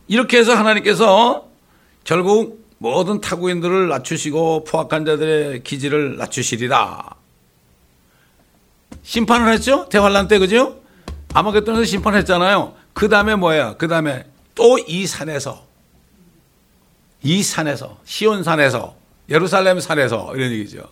이렇게 0.07 0.37
해서 0.37 0.55
하나님께서 0.55 1.49
결국 2.05 2.63
모든 2.77 3.19
타국인들을 3.19 3.89
낮추시고 3.89 4.63
포악한 4.63 5.05
자들의 5.05 5.63
기질을 5.63 6.17
낮추시리라. 6.17 7.15
심판을 9.03 9.51
했죠? 9.51 9.89
대환란 9.89 10.27
때 10.27 10.39
그죠? 10.39 10.79
아마겟돈에서 11.33 11.83
심판했잖아요. 11.83 12.73
그 12.93 13.09
다음에 13.09 13.35
뭐예요? 13.35 13.75
그 13.77 13.87
다음에 13.89 14.23
또 14.55 14.77
이 14.87 15.05
산에서 15.05 15.65
이 17.23 17.43
산에서 17.43 17.99
시온 18.05 18.43
산에서 18.43 18.95
예루살렘 19.29 19.79
산에서 19.79 20.33
이런 20.35 20.51
얘기죠. 20.51 20.83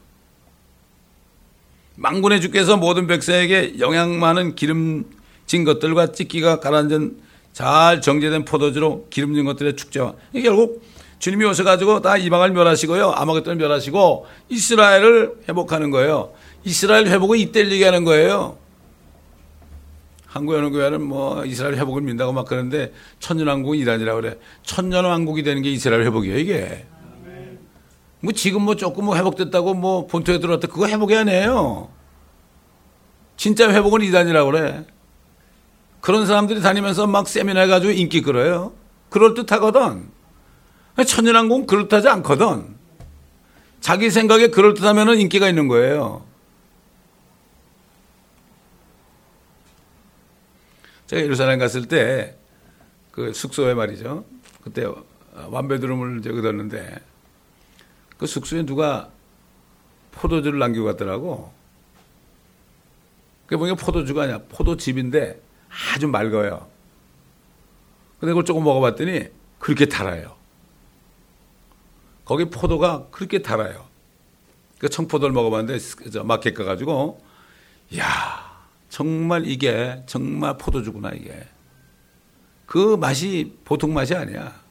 망군의 1.96 2.42
주께서 2.42 2.76
모든 2.76 3.06
백성에게 3.08 3.80
영양 3.80 4.20
많은 4.20 4.56
기름진 4.56 5.64
것들과 5.64 6.12
찢기가 6.12 6.60
가라앉은 6.60 7.22
잘 7.54 8.02
정제된 8.02 8.46
포도주로 8.46 9.08
기름진 9.12 9.46
것들의 9.46 9.76
축제와 9.76 10.16
결국 10.34 10.84
주님이 11.24 11.46
오셔가지고 11.46 12.02
다 12.02 12.18
이방을 12.18 12.52
멸하시고요 12.52 13.12
아마겟돈을 13.12 13.56
멸하시고 13.56 14.26
이스라엘을 14.50 15.44
회복하는 15.48 15.90
거예요. 15.90 16.34
이스라엘 16.66 17.08
회복을 17.08 17.38
이때 17.38 17.62
얘기하는 17.62 18.04
거예요. 18.04 18.58
한국 20.26 20.56
연합교회는 20.56 21.02
뭐 21.02 21.46
이스라엘 21.46 21.76
회복을 21.76 22.02
민다고 22.02 22.34
막 22.34 22.46
그러는데 22.46 22.92
천년왕국은 23.22 23.78
이란이라고 23.78 24.20
그래. 24.20 24.38
천년왕국이 24.64 25.44
되는 25.44 25.62
게 25.62 25.72
이스라엘 25.72 26.04
회복이에요 26.04 26.38
이게. 26.40 26.86
뭐 28.20 28.34
지금 28.34 28.64
뭐 28.64 28.76
조금 28.76 29.06
뭐 29.06 29.16
회복됐다고 29.16 29.76
뭐 29.76 30.08
본토에 30.08 30.40
들어왔다 30.40 30.68
그거 30.68 30.88
회복이 30.88 31.16
아니에요. 31.16 31.88
진짜 33.38 33.72
회복은 33.72 34.02
이단이라고 34.02 34.52
그래. 34.52 34.86
그런 36.02 36.26
사람들이 36.26 36.60
다니면서 36.60 37.08
막 37.08 37.30
세미나 37.30 37.62
해가지고 37.62 37.94
인기 37.94 38.22
끌어요. 38.22 38.74
그럴듯하거든. 39.10 40.13
천연왕국은 40.96 41.66
그럴듯하지 41.66 42.08
않거든. 42.10 42.76
자기 43.82 44.10
생각에 44.12 44.48
그럴듯하면 44.48 45.20
인기가 45.20 45.50
있는 45.50 45.68
거예요. 45.68 46.24
제가 51.08 51.22
예루살렘 51.22 51.60
갔을 51.60 51.88
때 51.88 52.44
그 53.14 53.32
숙소에 53.32 53.76
말이죠. 53.76 54.26
그때 54.64 54.88
완배드름을 55.34 56.22
뒀는데 56.22 57.00
그 58.18 58.26
숙소에 58.26 58.66
누가 58.66 59.12
포도주를 60.12 60.58
남기고 60.58 60.84
갔더라고. 60.86 61.54
그게 63.46 63.56
보니까 63.58 63.76
포도주가 63.76 64.24
아니야. 64.24 64.40
포도즙인데 64.50 65.40
아주 65.94 66.08
맑아요. 66.08 66.68
근데 68.20 68.32
그걸 68.32 68.46
조금 68.46 68.64
먹어봤더니 68.64 69.28
그렇게 69.60 69.86
달아요. 69.86 70.36
거기 72.26 72.46
포도가 72.46 73.08
그렇게 73.12 73.42
달아요. 73.42 73.86
그 74.80 74.90
청포도를 74.90 75.34
먹어봤는데 75.34 75.78
마켓 76.24 76.54
가가지고 76.54 77.22
야 77.98 78.54
정말 78.90 79.48
이게 79.48 80.04
정말 80.06 80.58
포도주구나 80.58 81.12
이게. 81.12 81.48
그 82.66 82.96
맛이 82.96 83.58
보통 83.66 83.94
맛이 83.94 84.16
아니야. 84.16 84.64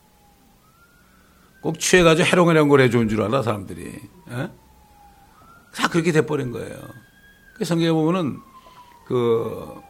꼭 1.62 1.78
취해가지고 1.78 2.26
해롱해롱 2.26 2.90
좋은 2.90 3.09
줄 3.09 3.23
알아, 3.23 3.42
사람들이. 3.42 3.87
에? 3.87 4.50
다 5.75 5.88
그렇게 5.88 6.11
돼버린 6.11 6.50
거예요. 6.50 6.76
그 7.54 7.64
성경에 7.64 7.92
보면은, 7.92 8.40
그, 9.06 9.80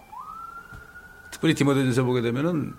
특별히 1.30 1.54
디모데전서 1.54 2.04
보게 2.04 2.20
되면은, 2.20 2.74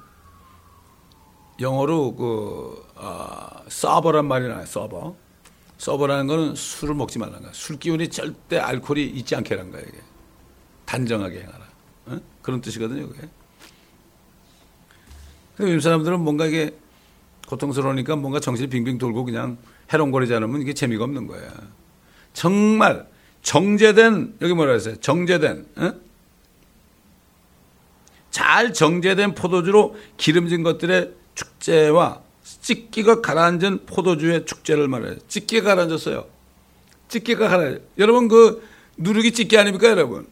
영어로 1.60 2.16
그, 2.16 2.86
아, 2.96 3.64
서버란 3.68 4.26
말이 4.26 4.48
나와요, 4.48 4.66
서버. 4.66 5.16
서버라는 5.78 6.28
거는 6.28 6.56
술을 6.56 6.96
먹지 6.96 7.20
말라는 7.20 7.42
거야. 7.42 7.52
술 7.54 7.78
기운이 7.78 8.10
절대 8.10 8.58
알코올이 8.58 9.06
있지 9.06 9.36
않게 9.36 9.56
하는 9.56 9.72
거야, 9.72 9.82
이게. 9.82 9.98
단정하게 10.86 11.42
행하라. 11.42 11.66
에? 12.12 12.20
그런 12.42 12.62
뜻이거든요, 12.62 13.08
그게. 13.08 13.28
근데 15.56 15.80
사람들은 15.80 16.20
뭔가 16.20 16.46
이게 16.46 16.76
고통스러우니까 17.48 18.16
뭔가 18.16 18.40
정신이 18.40 18.70
빙빙 18.70 18.98
돌고 18.98 19.26
그냥 19.26 19.58
해롱거리지 19.92 20.34
않으면 20.34 20.62
이게 20.62 20.74
재미가 20.74 21.04
없는 21.04 21.28
거야. 21.28 21.52
정말 22.34 23.08
정제된 23.44 24.38
여기 24.42 24.54
뭐라 24.54 24.74
했어요? 24.74 24.96
정제된 24.96 25.68
어? 25.76 25.94
잘 28.32 28.74
정제된 28.74 29.36
포도주로 29.36 29.96
기름진 30.18 30.64
것들의 30.64 31.14
축제와 31.36 32.22
찢기가 32.62 33.22
가라앉은 33.22 33.86
포도주의 33.86 34.46
축제를 34.46 34.88
말해요. 34.88 35.16
찢기가 35.28 35.70
가라앉았어요. 35.70 36.26
찢기가 37.10 37.48
가라앉. 37.50 37.82
여러분 37.98 38.28
그 38.28 38.68
누룩이 38.98 39.32
찢기 39.34 39.58
아닙니까, 39.58 39.90
여러분? 39.90 40.28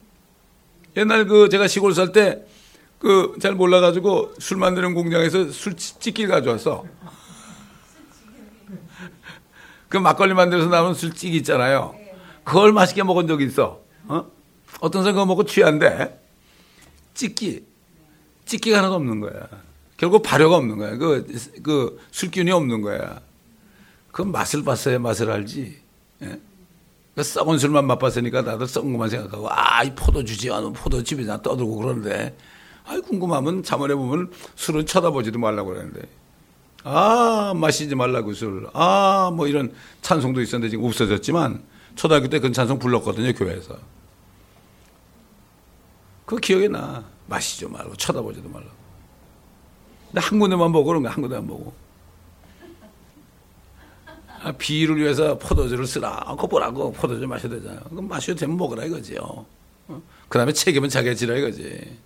옛날 0.97 1.25
그 1.25 1.49
제가 1.49 1.67
시골 1.67 1.93
살 1.93 2.11
때 2.11 2.45
그 3.01 3.37
잘 3.41 3.55
몰라가지고 3.55 4.35
술 4.37 4.57
만드는 4.57 4.93
공장에서 4.93 5.49
술 5.49 5.75
찢기 5.75 6.27
가져왔어. 6.27 6.85
그 9.89 9.97
막걸리 9.97 10.33
만들어서 10.35 10.69
나오는 10.69 10.93
술찌개 10.93 11.35
있잖아요. 11.37 11.95
그걸 12.43 12.71
맛있게 12.71 13.03
먹은 13.03 13.27
적이 13.27 13.45
있어. 13.45 13.81
어? 14.07 14.25
어떤 14.79 15.01
사람 15.01 15.15
그거 15.15 15.25
먹고 15.25 15.45
취한데 15.45 16.23
찢기 17.13 17.65
찢기가 18.45 18.77
하나도 18.77 18.95
없는 18.95 19.19
거야. 19.19 19.47
결국 20.01 20.23
발효가 20.23 20.55
없는 20.57 20.77
거야. 20.79 20.97
그, 20.97 21.27
그 21.61 21.99
술균이 22.09 22.49
없는 22.49 22.81
거야. 22.81 23.21
그 24.11 24.23
맛을 24.23 24.63
봤어야 24.63 24.97
맛을 24.97 25.29
알지. 25.29 25.77
예? 26.23 26.39
그 27.13 27.21
썩은 27.21 27.59
술만 27.59 27.85
맛봤으니까 27.85 28.43
다들 28.43 28.67
썩은 28.67 28.91
것만 28.93 29.09
생각하고 29.09 29.47
아 29.51 29.83
이 29.83 29.91
포도주지 29.95 30.51
않은 30.51 30.73
포도집이나 30.73 31.41
떠들고 31.43 31.75
그러는데 31.75 32.35
아 32.85 32.99
궁금하면 32.99 33.61
자문해 33.63 33.93
보면 33.95 34.31
술은 34.55 34.87
쳐다보지도 34.87 35.37
말라고 35.37 35.69
그러는데 35.69 36.01
아, 36.83 37.53
마시지 37.55 37.93
말라고 37.93 38.33
술. 38.33 38.67
아, 38.73 39.31
뭐 39.35 39.47
이런 39.47 39.71
찬송도 40.01 40.41
있었는데 40.41 40.71
지금 40.71 40.85
없어졌지만 40.85 41.61
초등학교 41.95 42.27
때 42.27 42.39
그 42.39 42.51
찬송 42.51 42.79
불렀거든요, 42.79 43.33
교회에서. 43.33 43.77
그 46.25 46.37
기억이 46.37 46.69
나. 46.69 47.03
마시지 47.27 47.67
말고 47.67 47.95
쳐다보지도 47.97 48.49
말라고. 48.49 48.80
한 50.19 50.39
군데만 50.39 50.71
보고 50.71 50.85
그런 50.85 51.03
거야, 51.03 51.13
한 51.13 51.21
군데만 51.21 51.47
보고. 51.47 51.73
아, 54.43 54.51
비를 54.53 54.97
위해서 54.97 55.37
포도주를 55.37 55.85
쓰라. 55.85 56.25
그거 56.31 56.47
보라고 56.47 56.91
포도주 56.91 57.27
마셔야 57.27 57.51
되잖아요. 57.51 57.79
그럼 57.89 58.07
마셔도 58.07 58.39
되면 58.39 58.57
먹으라 58.57 58.85
이거지요. 58.85 59.45
어? 59.87 60.01
그 60.27 60.37
다음에 60.37 60.51
책임은 60.51 60.89
자기가 60.89 61.13
지라 61.13 61.37
이거지. 61.37 61.97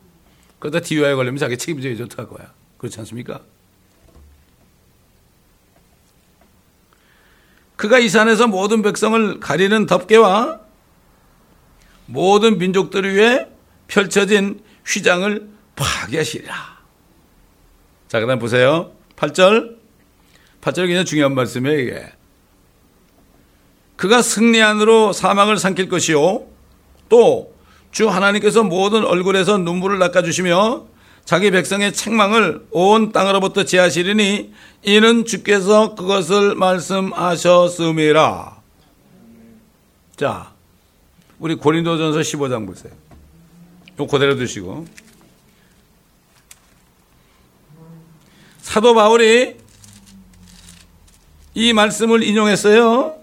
그러다 0.60 0.82
DUI 0.82 1.16
걸리면 1.16 1.38
자기 1.38 1.58
책임져야 1.58 1.96
좋다 1.96 2.28
거야. 2.28 2.52
그렇지 2.78 3.00
않습니까? 3.00 3.42
그가 7.76 8.00
이 8.00 8.10
산에서 8.10 8.48
모든 8.48 8.82
백성을 8.82 9.40
가리는 9.40 9.86
덮개와 9.86 10.60
모든 12.08 12.58
민족들을 12.58 13.16
위해 13.16 13.48
펼쳐진 13.88 14.62
휘장을 14.86 15.50
파괴하시리라. 15.76 16.75
자, 18.08 18.20
그 18.20 18.28
다음 18.28 18.40
보세요. 18.40 18.92
8절. 19.16 19.78
8절이 20.62 20.88
굉장히 20.88 21.06
중요한 21.06 21.36
말씀이에요, 21.36 21.80
이게. 21.80 22.12
그가 23.96 24.22
승리 24.22 24.62
안으로 24.62 25.14
사망을 25.14 25.58
삼킬 25.58 25.90
것이요. 25.90 26.46
또 27.10 27.56
주 27.96 28.08
하나님께서 28.10 28.64
모든 28.64 29.04
얼굴에서 29.06 29.58
눈물을 29.58 29.98
닦아주시며 30.00 30.88
자기 31.24 31.50
백성의 31.50 31.94
책망을 31.94 32.66
온 32.72 33.14
땅으로부터 33.14 33.64
제하시리니 33.64 34.52
이는 34.84 35.24
주께서 35.24 35.96
그것을 35.96 36.56
말씀하셨음이라. 36.56 38.58
자, 40.18 40.52
우리 41.40 41.56
고린도전서 41.56 42.20
15장 42.20 42.68
보세요. 42.68 42.92
요 43.98 44.08
그대로 44.08 44.36
두시고. 44.36 44.86
사도 48.66 48.96
바울이 48.96 49.56
이 51.54 51.72
말씀을 51.72 52.24
인용했어요. 52.24 53.16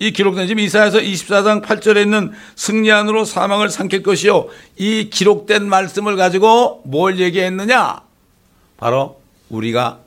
이 0.00 0.10
기록된 0.10 0.48
지금 0.48 0.60
이사야서 0.60 0.98
24장 0.98 1.64
8절에 1.64 2.02
있는 2.02 2.32
승리 2.56 2.90
안으로 2.90 3.24
사망을 3.24 3.70
삼킬 3.70 4.02
것이요. 4.02 4.48
이 4.76 5.08
기록된 5.08 5.66
말씀을 5.66 6.16
가지고 6.16 6.82
뭘 6.84 7.20
얘기했느냐? 7.20 8.00
바로 8.76 9.20
우리가 9.48 10.00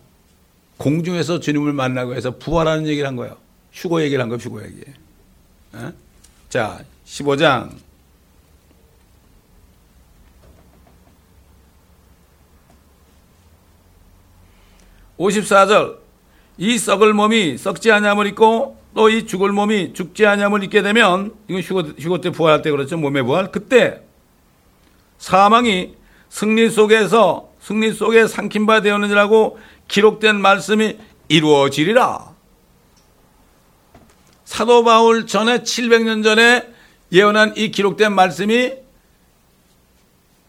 공중에서 0.78 1.40
주님을 1.40 1.72
만나고 1.72 2.14
해서 2.14 2.38
부활하는 2.38 2.88
얘기를 2.88 3.08
한 3.08 3.16
거예요. 3.16 3.38
휴고 3.72 4.02
얘기를 4.02 4.22
한 4.22 4.28
거예요, 4.28 4.40
휴고 4.40 4.64
얘기. 4.66 4.82
에? 4.82 5.92
자, 6.50 6.82
15장. 7.06 7.72
(54절) 15.22 15.98
이 16.58 16.78
썩을 16.78 17.14
몸이 17.14 17.58
썩지 17.58 17.92
아니함을 17.92 18.28
입고 18.28 18.82
또 18.94 19.10
이 19.10 19.26
죽을 19.26 19.52
몸이 19.52 19.94
죽지 19.94 20.26
아니함을 20.26 20.64
입게 20.64 20.82
되면 20.82 21.34
이건 21.48 21.62
휴고, 21.62 21.82
휴고 21.98 22.22
때 22.22 22.30
부활할 22.30 22.62
때 22.62 22.72
그렇죠 22.72 22.98
몸의 22.98 23.24
부활 23.24 23.52
그때 23.52 24.02
사망이 25.18 25.96
승리 26.30 26.70
속에서 26.70 27.50
승리 27.62 27.94
속에 27.94 28.28
삼킨 28.28 28.66
바 28.66 28.82
되었느니라고 28.82 29.60
기록된 29.88 30.40
말씀이 30.42 30.98
이루어지리라. 31.28 32.32
사도 34.46 34.84
바울 34.84 35.28
전에 35.28 35.60
700년 35.60 36.24
전에 36.24 36.68
예언한 37.12 37.54
이 37.56 37.72
기록된 37.72 38.14
말씀이 38.14 38.74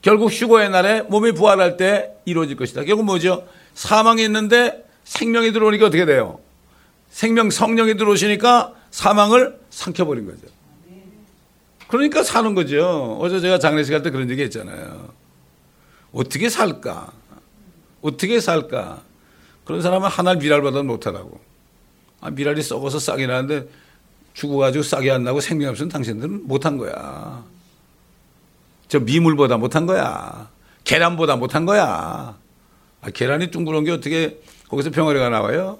결국 0.01 0.33
휴거의 0.33 0.71
날에 0.71 1.03
몸이 1.03 1.33
부활할 1.33 1.77
때 1.77 2.11
이루어질 2.25 2.57
것이다. 2.57 2.83
결국 2.85 3.05
뭐죠? 3.05 3.47
사망이 3.75 4.23
있는데 4.25 4.85
생명이 5.05 5.53
들어오니까 5.53 5.87
어떻게 5.87 6.05
돼요? 6.05 6.39
생명 7.11 7.51
성령이 7.51 7.97
들어오시니까 7.97 8.75
사망을 8.91 9.59
삼켜버린 9.71 10.27
거죠. 10.27 10.53
그러니까 11.89 12.23
사는 12.23 12.55
거죠. 12.55 13.19
어제 13.21 13.41
제가 13.41 13.59
장례식 13.59 13.93
할 13.93 14.03
때 14.03 14.11
그런 14.11 14.31
얘기 14.31 14.43
했잖아요. 14.43 15.11
어떻게 16.13 16.49
살까? 16.49 17.13
어떻게 18.01 18.41
살까? 18.41 19.03
그런 19.65 19.83
사람은 19.83 20.09
하나를 20.09 20.41
미랄보다 20.41 20.83
못하다고. 20.83 21.39
아, 22.21 22.31
미랄이 22.31 22.63
썩어서 22.63 22.99
싹이 22.99 23.27
나는데 23.27 23.69
죽어가지고 24.35 24.83
싹이 24.83 25.11
안 25.11 25.25
나고 25.25 25.41
생명 25.41 25.71
없으면 25.71 25.91
당신들은 25.91 26.47
못한 26.49 26.79
거야. 26.79 27.45
저 28.89 28.99
미물보다 29.01 29.59
못한 29.59 29.87
거야. 29.87 30.51
계란보다 30.85 31.37
못한 31.37 31.67
거야. 31.67 32.37
아, 33.03 33.11
계란이 33.11 33.51
둥그런 33.51 33.85
게 33.85 33.91
어떻게 33.91 34.41
거기서 34.69 34.91
병아리가 34.91 35.29
나와요? 35.29 35.79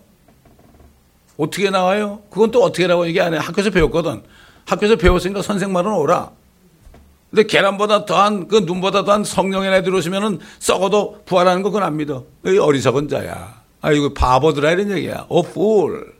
어떻게 1.39 1.71
나와요? 1.71 2.23
그건 2.31 2.51
또 2.51 2.63
어떻게 2.63 2.87
나와? 2.87 3.07
이게 3.07 3.21
아니야. 3.21 3.41
학교에서 3.41 3.71
배웠거든. 3.71 4.23
학교에서 4.67 4.97
배웠으니까 4.97 5.41
선생 5.41 5.73
말은 5.73 5.93
오라. 5.93 6.31
근데 7.31 7.45
계란보다 7.45 8.05
더한 8.05 8.49
그 8.49 8.57
눈보다 8.67 9.05
더한 9.05 9.25
성령의 9.25 9.71
날 9.71 9.83
들어오시면은 9.83 10.41
썩어도 10.59 11.23
부활하는 11.25 11.63
거 11.63 11.71
그건 11.71 11.85
안 11.85 11.97
믿어. 11.97 12.25
이 12.45 12.59
어리석은 12.59 13.09
자야. 13.09 13.63
아 13.81 13.93
이거 13.93 14.13
바보들아 14.13 14.73
이런 14.73 14.91
얘기야. 14.91 15.27
어 15.29 15.43
풀. 15.43 16.13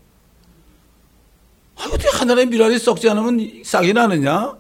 아 1.77 1.85
어떻게 1.87 2.09
하늘의 2.17 2.47
미랄이 2.47 2.79
썩지 2.79 3.11
않으면 3.11 3.63
싹이 3.65 3.93
나느냐? 3.93 4.55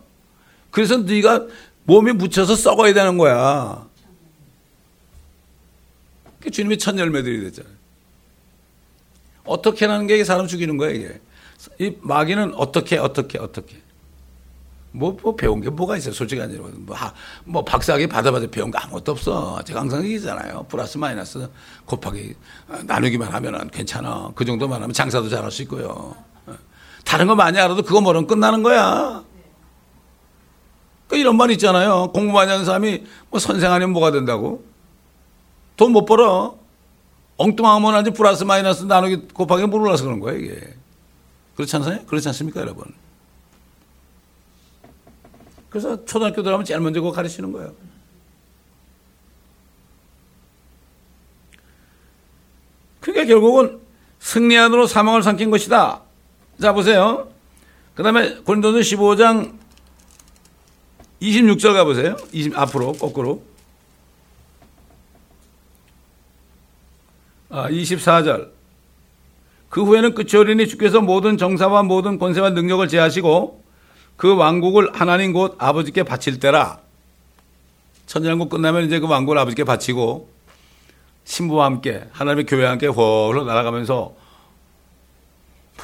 그래서 0.70 0.98
네가 0.98 1.46
몸이 1.84 2.12
묻혀서 2.12 2.54
썩어야 2.56 2.92
되는 2.92 3.16
거야. 3.16 3.86
그 6.42 6.50
주님이 6.50 6.78
첫 6.78 6.98
열매들이 6.98 7.44
됐잖아요. 7.44 7.72
어떻게 9.44 9.86
하는 9.86 10.06
게 10.06 10.22
사람 10.24 10.46
죽이는 10.46 10.76
거야 10.76 10.90
이게. 10.90 11.20
이 11.78 11.96
마귀는 12.00 12.54
어떻게 12.54 12.98
어떻게 12.98 13.38
어떻게. 13.38 13.80
뭐, 14.94 15.16
뭐 15.22 15.34
배운 15.34 15.62
게 15.62 15.70
뭐가 15.70 15.96
있어요 15.96 16.12
솔직히 16.12 16.42
아니라 16.42 16.64
뭐, 16.74 16.94
하, 16.94 17.14
뭐 17.44 17.64
박사학위 17.64 18.08
받아봐도 18.08 18.50
배운 18.50 18.70
거 18.70 18.78
아무것도 18.78 19.12
없어. 19.12 19.62
제가 19.64 19.80
항상 19.80 20.04
얘기잖아요. 20.04 20.66
플러스 20.68 20.98
마이너스. 20.98 21.48
곱하기 21.86 22.34
어, 22.68 22.78
나누기만 22.84 23.32
하면은 23.32 23.70
괜찮아. 23.70 24.32
그 24.34 24.44
정도만 24.44 24.82
하면 24.82 24.92
장사도 24.92 25.28
잘할 25.28 25.50
수 25.50 25.62
있고요. 25.62 26.14
어. 26.46 26.58
다른 27.04 27.26
거 27.26 27.34
많이 27.34 27.58
알아도 27.58 27.82
그거 27.82 28.00
모르면 28.00 28.26
끝나는 28.26 28.62
거야. 28.62 29.24
그 31.08 31.16
이런 31.16 31.36
말 31.36 31.50
있잖아요. 31.52 32.10
공부 32.12 32.32
많이 32.32 32.50
하는 32.50 32.64
사람이 32.64 33.04
뭐 33.30 33.38
선생 33.38 33.72
아니면 33.72 33.92
뭐가 33.92 34.10
된다고 34.10 34.71
돈 35.76 35.92
못 35.92 36.04
벌어 36.04 36.58
엉뚱하면 37.36 37.94
하지 37.94 38.10
플러스 38.10 38.44
마이너스 38.44 38.84
나누기 38.84 39.16
곱하기 39.16 39.66
몰라서 39.66 40.04
그런 40.04 40.20
거야 40.20 40.34
이게 40.34 40.74
그렇지 41.56 41.74
않아요? 41.76 42.04
그렇지 42.06 42.28
않습니까 42.28 42.60
여러분 42.60 42.84
그래서 45.70 46.04
초등학교 46.04 46.42
들어가면 46.42 46.64
제일 46.66 46.80
먼저 46.80 47.00
그거 47.00 47.12
가르치는 47.12 47.50
거예요. 47.50 47.72
그러니까 53.00 53.24
결국은 53.26 53.80
승리 54.20 54.56
안으로 54.58 54.86
사망을 54.86 55.22
삼킨 55.22 55.50
것이다. 55.50 56.02
자, 56.60 56.72
보세요. 56.74 57.30
그 57.94 58.02
다음에 58.02 58.34
고린도서 58.42 58.78
15장 58.78 59.58
26절 61.22 61.72
가보세요. 61.72 62.16
20, 62.32 62.56
앞으로, 62.56 62.92
거꾸로. 62.92 63.42
24절. 67.52 68.50
그 69.68 69.84
후에는 69.84 70.14
끝이 70.14 70.36
오리니 70.36 70.68
주께서 70.68 71.00
모든 71.00 71.38
정사와 71.38 71.82
모든 71.82 72.18
권세와 72.18 72.50
능력을 72.50 72.86
제하시고 72.88 73.62
그 74.16 74.36
왕국을 74.36 74.90
하나님 74.92 75.32
곧 75.32 75.54
아버지께 75.58 76.02
바칠 76.02 76.38
때라. 76.38 76.80
천년국 78.06 78.50
끝나면 78.50 78.84
이제 78.84 78.98
그 78.98 79.06
왕국을 79.06 79.38
아버지께 79.38 79.64
바치고 79.64 80.28
신부와 81.24 81.66
함께 81.66 82.04
하나님의 82.12 82.46
교회와 82.46 82.72
함께 82.72 82.86
홀로 82.86 83.44
날아가면서 83.44 84.14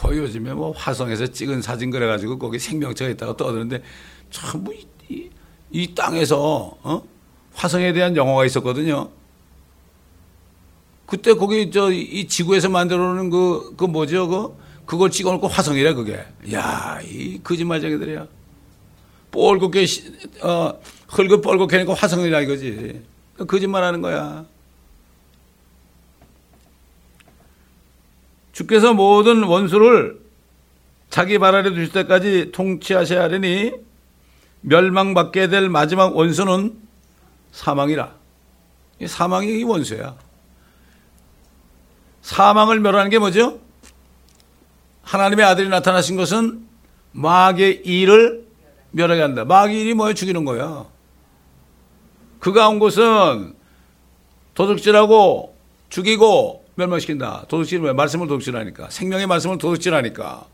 뭐 0.02 0.16
요즘에 0.16 0.52
뭐 0.52 0.72
화성에서 0.72 1.28
찍은 1.28 1.62
사진 1.62 1.90
그래가지고 1.90 2.38
거기 2.38 2.58
생명체가 2.58 3.10
있다고 3.12 3.36
떠드는데 3.36 3.82
참이 4.30 4.86
이, 5.08 5.30
이 5.70 5.94
땅에서 5.94 6.76
어? 6.82 7.02
화성에 7.54 7.92
대한 7.92 8.14
영화가 8.16 8.44
있었거든요. 8.44 9.08
그때 11.08 11.32
거기 11.32 11.70
저 11.70 11.90
이 11.90 12.28
지구에서 12.28 12.68
만들어 12.68 13.14
놓은 13.14 13.30
그, 13.30 13.74
그 13.76 13.84
뭐죠, 13.84 14.28
그 14.28 14.56
그걸 14.84 15.10
찍어 15.10 15.32
놓고 15.32 15.48
화성이래 15.48 15.94
그게. 15.94 16.22
야, 16.52 17.00
이 17.02 17.40
거짓말쟁이들이야. 17.42 18.26
뻘겋게 19.32 20.44
어, 20.44 20.78
흙을 21.08 21.40
뻘겋게 21.40 21.72
하니까 21.76 21.94
화성이라 21.94 22.42
이거지. 22.42 23.02
거짓말 23.46 23.84
하는 23.84 24.02
거야. 24.02 24.44
주께서 28.52 28.92
모든 28.92 29.44
원수를 29.44 30.20
자기 31.08 31.38
발 31.38 31.54
아래 31.54 31.70
두실 31.70 31.90
때까지 31.92 32.50
통치하셔야 32.52 33.22
하리니 33.24 33.72
멸망받게 34.60 35.48
될 35.48 35.70
마지막 35.70 36.14
원수는 36.16 36.78
사망이라. 37.52 38.14
사망이 39.06 39.62
원수야. 39.62 40.27
사망을 42.28 42.78
멸하는 42.80 43.10
게 43.10 43.18
뭐죠? 43.18 43.58
하나님의 45.02 45.46
아들이 45.46 45.70
나타나신 45.70 46.16
것은 46.16 46.62
마귀의 47.12 47.86
일을 47.86 48.46
멸하게 48.90 49.22
한다. 49.22 49.46
마귀 49.46 49.80
일이 49.80 49.94
뭐예요? 49.94 50.12
죽이는 50.12 50.44
거야. 50.44 50.84
그가 52.38 52.68
온 52.68 52.80
것은 52.80 53.54
도둑질하고 54.52 55.56
죽이고 55.88 56.66
멸망시킨다. 56.74 57.46
도둑질은 57.48 57.84
왜? 57.84 57.92
말씀을 57.94 58.28
도둑질하니까. 58.28 58.90
생명의 58.90 59.26
말씀을 59.26 59.56
도둑질하니까. 59.56 60.46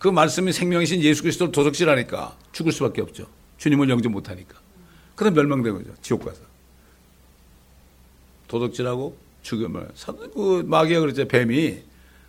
그 0.00 0.08
말씀이 0.08 0.52
생명이신 0.52 1.02
예수 1.02 1.22
그리스도를 1.22 1.52
도둑질하니까 1.52 2.36
죽을 2.50 2.72
수밖에 2.72 3.00
없죠. 3.00 3.28
주님을 3.58 3.88
영접 3.88 4.10
못하니까. 4.10 4.58
그럼 5.14 5.34
멸망된 5.34 5.72
거죠. 5.72 5.90
지옥 6.02 6.24
가서. 6.24 6.40
도둑질하고 8.48 9.25
죽음을. 9.46 9.88
그 10.34 10.64
마귀가 10.66 11.00
그랬죠. 11.00 11.26
뱀이 11.28 11.82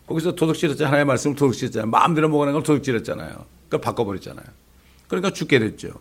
거기서 0.06 0.36
도둑질했잖아요. 0.36 0.88
하나님의 0.88 1.06
말씀을 1.06 1.36
도둑질했잖아요. 1.36 1.90
마음대로 1.90 2.30
먹어낸 2.30 2.54
걸 2.54 2.64
도둑질했잖아요. 2.64 3.46
그걸 3.66 3.82
바꿔버렸잖아요. 3.82 4.46
그러니까 5.08 5.32
죽게 5.32 5.60
됐죠. 5.60 6.00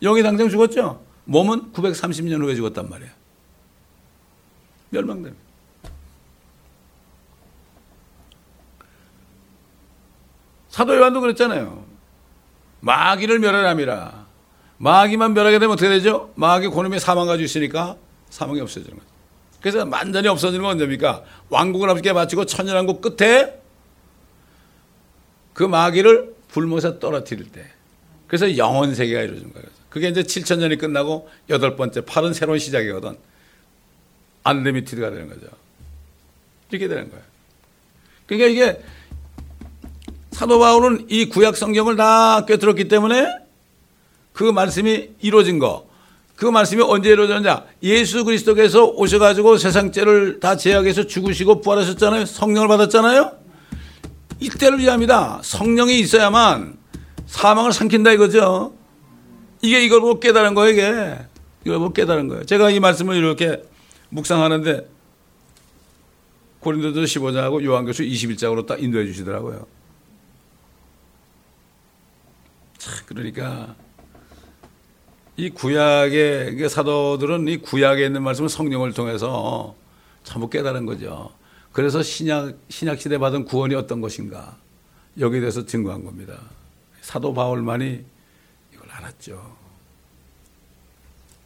영이 0.00 0.22
당장 0.22 0.48
죽었죠. 0.48 1.02
몸은 1.24 1.72
930년 1.72 2.40
후에 2.42 2.54
죽었단 2.54 2.88
말이에요. 2.88 3.10
멸망됩니다. 4.90 5.42
사도 10.68 10.96
요한도 10.96 11.20
그랬잖아요. 11.20 11.84
마귀를 12.80 13.40
멸하람이라. 13.40 14.26
마귀만 14.78 15.34
멸하게 15.34 15.58
되면 15.58 15.72
어떻게 15.72 15.88
되죠? 15.88 16.32
마귀 16.36 16.68
고놈이 16.68 17.00
사망 17.00 17.26
가지고 17.26 17.44
있으니까 17.44 17.96
사망이 18.30 18.60
없어지는 18.60 18.96
거죠. 18.96 19.17
그래서 19.60 19.86
완전히 19.90 20.28
없어지는 20.28 20.62
건 20.62 20.72
언제입니까? 20.72 21.24
왕국을 21.48 21.90
아버지께 21.90 22.12
바치고 22.12 22.46
천연왕국 22.46 23.00
끝에 23.00 23.60
그 25.52 25.64
마귀를 25.64 26.34
불못에 26.48 27.00
떨어뜨릴 27.00 27.50
때. 27.50 27.66
그래서 28.28 28.56
영원 28.56 28.94
세계가 28.94 29.22
이루어진 29.22 29.52
거예요. 29.52 29.66
그게 29.88 30.08
이제 30.08 30.22
7천 30.22 30.58
년이 30.58 30.76
끝나고 30.76 31.28
여덟 31.48 31.74
번째 31.76 32.02
팔은 32.04 32.34
새로운 32.34 32.58
시작이거든. 32.58 33.16
안리미티드가 34.44 35.10
되는 35.10 35.28
거죠. 35.28 35.48
이렇게 36.70 36.86
되는 36.86 37.10
거예요. 37.10 37.24
그러니까 38.26 38.48
이게 38.48 38.82
사도 40.30 40.58
바울은 40.58 41.06
이 41.10 41.24
구약 41.28 41.56
성경을 41.56 41.96
다 41.96 42.44
꿰뚫었기 42.46 42.86
때문에 42.88 43.38
그 44.32 44.44
말씀이 44.44 45.10
이루어진 45.20 45.58
거. 45.58 45.87
그 46.38 46.46
말씀이 46.46 46.80
언제 46.82 47.10
이루어졌냐? 47.10 47.64
예수 47.82 48.24
그리스도께서 48.24 48.84
오셔가지고 48.84 49.58
세상 49.58 49.90
죄를 49.90 50.38
다 50.38 50.56
제약해서 50.56 51.04
죽으시고 51.04 51.60
부활하셨잖아요. 51.62 52.26
성령을 52.26 52.68
받았잖아요. 52.68 53.32
이때를 54.38 54.78
위함이다. 54.78 55.40
성령이 55.42 55.98
있어야만 55.98 56.78
사망을 57.26 57.72
삼킨다 57.72 58.12
이거죠. 58.12 58.72
이게 59.62 59.84
이걸 59.84 60.00
보고 60.00 60.20
깨달은 60.20 60.54
거예요, 60.54 60.70
이게. 60.70 61.18
이걸 61.64 61.80
보고 61.80 61.92
깨달은 61.92 62.28
거예요. 62.28 62.44
제가 62.44 62.70
이 62.70 62.78
말씀을 62.78 63.16
이렇게 63.16 63.60
묵상하는데 64.10 64.88
고린도서 66.60 67.00
15장하고 67.00 67.64
요한교수 67.64 68.04
21장으로 68.04 68.64
딱 68.64 68.80
인도해 68.80 69.06
주시더라고요. 69.06 69.66
참 72.78 72.94
그러니까 73.06 73.74
이 75.38 75.50
구약의 75.50 76.68
사도들은 76.68 77.46
이 77.46 77.58
구약에 77.58 78.04
있는 78.04 78.24
말씀을 78.24 78.48
성령을 78.48 78.92
통해서 78.92 79.76
전부 80.24 80.50
깨달은 80.50 80.84
거죠. 80.84 81.30
그래서 81.70 82.02
신약 82.02 82.58
신약 82.68 83.00
시대 83.00 83.18
받은 83.18 83.44
구원이 83.44 83.76
어떤 83.76 84.00
것인가 84.00 84.56
여기에 85.18 85.38
대해서 85.40 85.64
증거한 85.64 86.04
겁니다. 86.04 86.34
사도 87.02 87.32
바울만이 87.32 88.04
이걸 88.74 88.90
알았죠. 88.90 89.56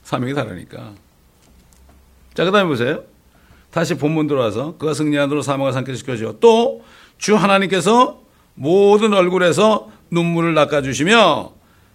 사명이 0.05 0.33
다르니까. 0.33 0.95
자, 2.33 2.45
그 2.45 2.51
다음에 2.51 2.67
보세요. 2.67 3.05
다시 3.71 3.95
본문 3.95 4.27
들어와서 4.27 4.79
그가 4.79 4.95
승리한으로 4.95 5.43
사망을 5.43 5.73
상쾌시켜주어 5.73 6.39
또 6.41 6.83
주 7.23 7.37
하나님께서 7.37 8.21
모든 8.55 9.15
얼굴에서 9.15 9.93
눈물을 10.11 10.57
닦아주시며 10.57 11.53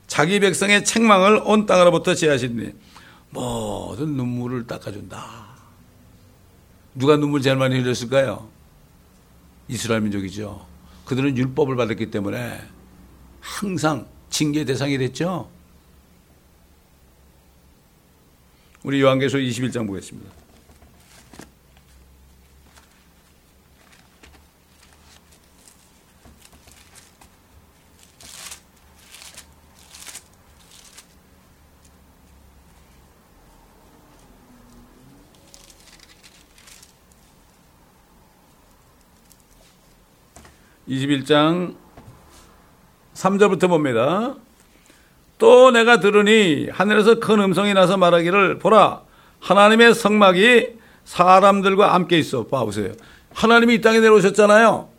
자기 0.08 0.40
백성의 0.40 0.86
책망을 0.86 1.42
온 1.44 1.66
땅으로부터 1.66 2.16
제하시니 2.16 2.74
모든 3.30 4.14
눈물을 4.16 4.66
닦아준다. 4.66 5.48
누가 6.96 7.18
눈물 7.18 7.42
제일 7.42 7.58
많이 7.58 7.78
흘렸을까요? 7.78 8.50
이스라엘 9.68 10.02
민족이죠. 10.02 10.66
그들은 11.06 11.38
율법을 11.38 11.76
받았기 11.76 12.10
때문에 12.10 12.62
항상 13.42 14.08
징계 14.30 14.66
대상이 14.66 14.98
됐죠. 14.98 15.50
우리 18.84 19.02
요한계시록 19.02 19.44
21장 19.44 19.86
보겠습니다. 19.86 20.32
21장 40.90 41.76
3절부터 43.14 43.68
봅니다. 43.68 44.36
또 45.38 45.72
내가 45.72 46.00
들으니 46.00 46.68
하늘에서 46.72 47.20
큰 47.20 47.40
음성이 47.40 47.74
나서 47.74 47.98
말하기를 47.98 48.60
보라 48.60 49.02
하나님의 49.40 49.94
성막이 49.94 50.78
사람들과 51.06 51.94
함께 51.94 52.18
있어 52.18 52.48
봐보세요. 52.48 52.94
하나님이 53.34 53.76
이 53.76 53.82
땅에 53.82 54.00
내려오셨잖아요. 54.00 54.90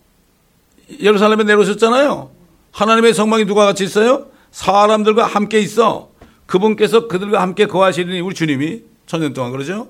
예루살렘에 1.00 1.44
내려오셨잖아요. 1.44 2.30
하나님의 2.72 3.14
성막이 3.14 3.46
누가 3.46 3.64
같이 3.64 3.84
있어요? 3.84 4.26
사람들과 4.50 5.26
함께 5.26 5.58
있어. 5.60 6.10
그분께서 6.46 7.08
그들과 7.08 7.42
함께 7.42 7.66
거하시리니 7.66 8.20
우리 8.20 8.34
주님이 8.34 8.82
천년 9.06 9.34
동안 9.34 9.52
그러죠? 9.52 9.88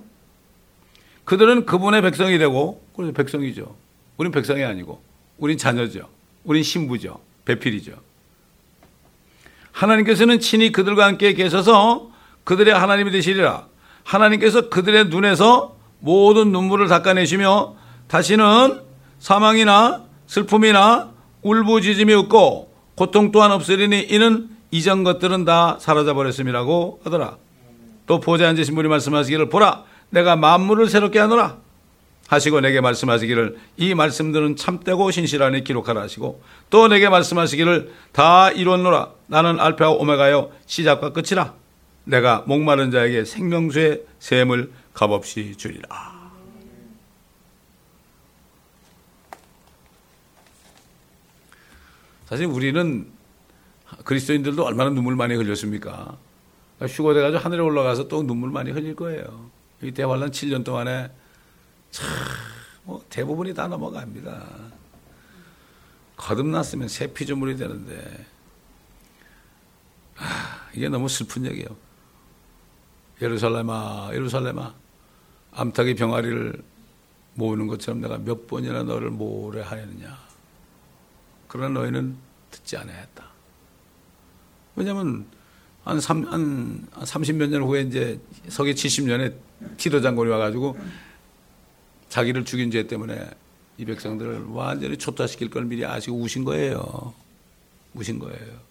그들은 1.24 1.66
그분의 1.66 2.02
백성이 2.02 2.38
되고, 2.38 2.82
그래서 2.96 3.12
백성이죠. 3.12 3.76
우린 4.16 4.32
백성이 4.32 4.64
아니고. 4.64 5.07
우린 5.38 5.56
자녀죠. 5.56 6.08
우린 6.44 6.62
신부죠. 6.62 7.20
배필이죠. 7.44 7.92
하나님께서는 9.72 10.40
친히 10.40 10.72
그들과 10.72 11.06
함께 11.06 11.32
계셔서 11.34 12.10
그들의 12.44 12.74
하나님이 12.74 13.10
되시리라. 13.12 13.66
하나님께서 14.04 14.68
그들의 14.68 15.06
눈에서 15.06 15.76
모든 16.00 16.52
눈물을 16.52 16.88
닦아내시며 16.88 17.74
다시는 18.08 18.82
사망이나 19.18 20.04
슬픔이나 20.26 21.10
울부짖음이 21.42 22.12
없고 22.14 22.72
고통 22.94 23.30
또한 23.30 23.52
없으리니 23.52 24.08
이는 24.10 24.48
이전 24.70 25.04
것들은 25.04 25.44
다 25.44 25.78
사라져 25.80 26.14
버렸음이라고 26.14 27.00
하더라. 27.04 27.36
또 28.06 28.20
보좌 28.20 28.48
앉으신 28.48 28.74
분이 28.74 28.88
말씀하시기를 28.88 29.48
보라 29.48 29.84
내가 30.10 30.36
만물을 30.36 30.88
새롭게 30.88 31.18
하노라. 31.18 31.58
하시고 32.28 32.60
내게 32.60 32.80
말씀하시기를 32.80 33.58
이 33.78 33.94
말씀들은 33.94 34.56
참되고 34.56 35.10
신실하니 35.10 35.64
기록하라 35.64 36.02
하시고 36.02 36.42
또 36.70 36.88
내게 36.88 37.08
말씀하시기를 37.08 37.92
다 38.12 38.50
이뤘노라 38.50 39.10
나는 39.26 39.58
알파와 39.58 39.94
오메가요 39.94 40.52
시작과 40.66 41.12
끝이라 41.12 41.54
내가 42.04 42.44
목마른 42.46 42.90
자에게 42.90 43.24
생명수의 43.24 44.02
샘을 44.18 44.70
값없이 44.92 45.56
주리라 45.56 46.18
사실 52.26 52.44
우리는 52.44 53.10
그리스도인들도 54.04 54.62
얼마나 54.62 54.90
눈물 54.90 55.16
많이 55.16 55.34
흘렸습니까? 55.34 56.18
휴거돼가지고 56.78 57.42
하늘에 57.42 57.60
올라가서 57.60 58.08
또 58.08 58.22
눈물 58.22 58.50
많이 58.50 58.70
흘릴 58.70 58.94
거예요. 58.94 59.48
이 59.82 59.92
대환란 59.92 60.30
7년 60.30 60.62
동안에 60.62 61.08
참, 61.90 62.08
뭐 62.84 63.04
대부분이 63.08 63.54
다 63.54 63.66
넘어갑니다. 63.68 64.46
거듭났으면 66.16 66.88
새 66.88 67.12
피조물이 67.12 67.56
되는데, 67.56 68.26
아, 70.16 70.68
이게 70.74 70.88
너무 70.88 71.08
슬픈 71.08 71.46
얘기예요. 71.46 71.68
예루살렘아, 73.22 74.10
예루살렘아, 74.12 74.74
암탉이 75.52 75.94
병아리를 75.94 76.62
모으는 77.34 77.66
것처럼 77.68 78.00
내가 78.00 78.18
몇 78.18 78.46
번이나 78.46 78.82
너를 78.82 79.10
모으려 79.10 79.62
하였느냐. 79.64 80.18
그러나 81.46 81.80
너희는 81.80 82.16
듣지 82.50 82.76
않아야했다. 82.76 83.24
왜냐면, 84.76 85.26
한, 85.84 86.00
3, 86.00 86.24
한 86.24 86.86
30몇 86.92 87.48
년 87.48 87.62
후에 87.62 87.82
이제 87.82 88.20
서기 88.48 88.74
70년에 88.74 89.34
티도 89.78 90.00
장군이 90.00 90.30
와가지고 90.30 90.76
자기를 92.08 92.44
죽인 92.44 92.70
죄 92.70 92.86
때문에 92.86 93.28
이 93.76 93.84
백성들을 93.84 94.46
완전히 94.48 94.96
초토화시킬 94.96 95.50
걸 95.50 95.64
미리 95.64 95.84
아시고 95.84 96.18
우신 96.18 96.44
거예요. 96.44 97.14
우신 97.94 98.18
거예요. 98.18 98.68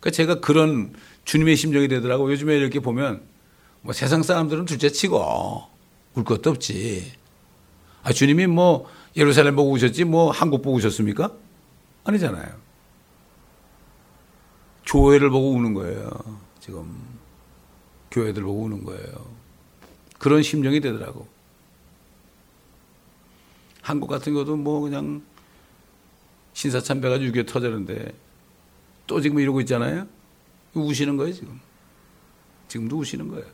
그러니까 0.00 0.10
제가 0.10 0.40
그런 0.40 0.94
주님의 1.24 1.56
심정이 1.56 1.88
되더라고. 1.88 2.30
요즘에 2.30 2.56
이렇게 2.56 2.80
보면 2.80 3.22
뭐 3.80 3.92
세상 3.92 4.22
사람들은 4.22 4.66
둘째 4.66 4.88
치고 4.88 5.64
울 6.14 6.24
것도 6.24 6.50
없지. 6.50 7.12
아, 8.02 8.12
주님이 8.12 8.46
뭐 8.46 8.88
예루살렘 9.16 9.56
보고 9.56 9.70
오셨지 9.70 10.04
뭐 10.04 10.30
한국 10.30 10.62
보고 10.62 10.76
오셨습니까? 10.76 11.32
아니잖아요. 12.04 12.64
교회를 14.86 15.30
보고 15.30 15.52
우는 15.52 15.74
거예요. 15.74 16.10
지금 16.60 16.94
교회들 18.10 18.42
보고 18.42 18.62
우는 18.64 18.84
거예요. 18.84 19.34
그런 20.18 20.42
심정이 20.42 20.80
되더라고. 20.80 21.26
한국 23.84 24.08
같은 24.08 24.32
것도 24.32 24.56
뭐 24.56 24.80
그냥 24.80 25.22
신사참배가 26.54 27.18
6.25 27.18 27.46
터졌는데 27.46 28.14
또 29.06 29.20
지금 29.20 29.38
이러고 29.38 29.60
있잖아요. 29.60 30.06
우시는 30.72 31.18
거예요, 31.18 31.34
지금. 31.34 31.60
지금도 32.66 32.96
우시는 32.96 33.28
거예요. 33.28 33.44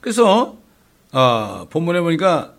그래서 0.00 0.56
어, 1.10 1.66
본문에 1.68 2.00
보니까 2.00 2.54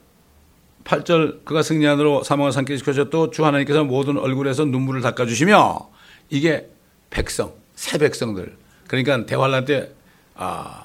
8절 0.83 1.45
그가 1.45 1.63
승리한으로 1.63 2.23
사망을 2.23 2.51
삼게 2.51 2.75
시켜줬도 2.75 3.31
주 3.31 3.45
하나님께서 3.45 3.85
모든 3.85 4.17
얼굴에서 4.17 4.65
눈물을 4.65 4.99
닦아주시며 4.99 5.89
이게 6.29 6.69
백성, 7.09 7.53
새 7.73 7.97
백성들. 7.97 8.57
그러니까 8.87 9.25
대환란 9.25 9.63
때 9.63 9.93
아, 10.35 10.84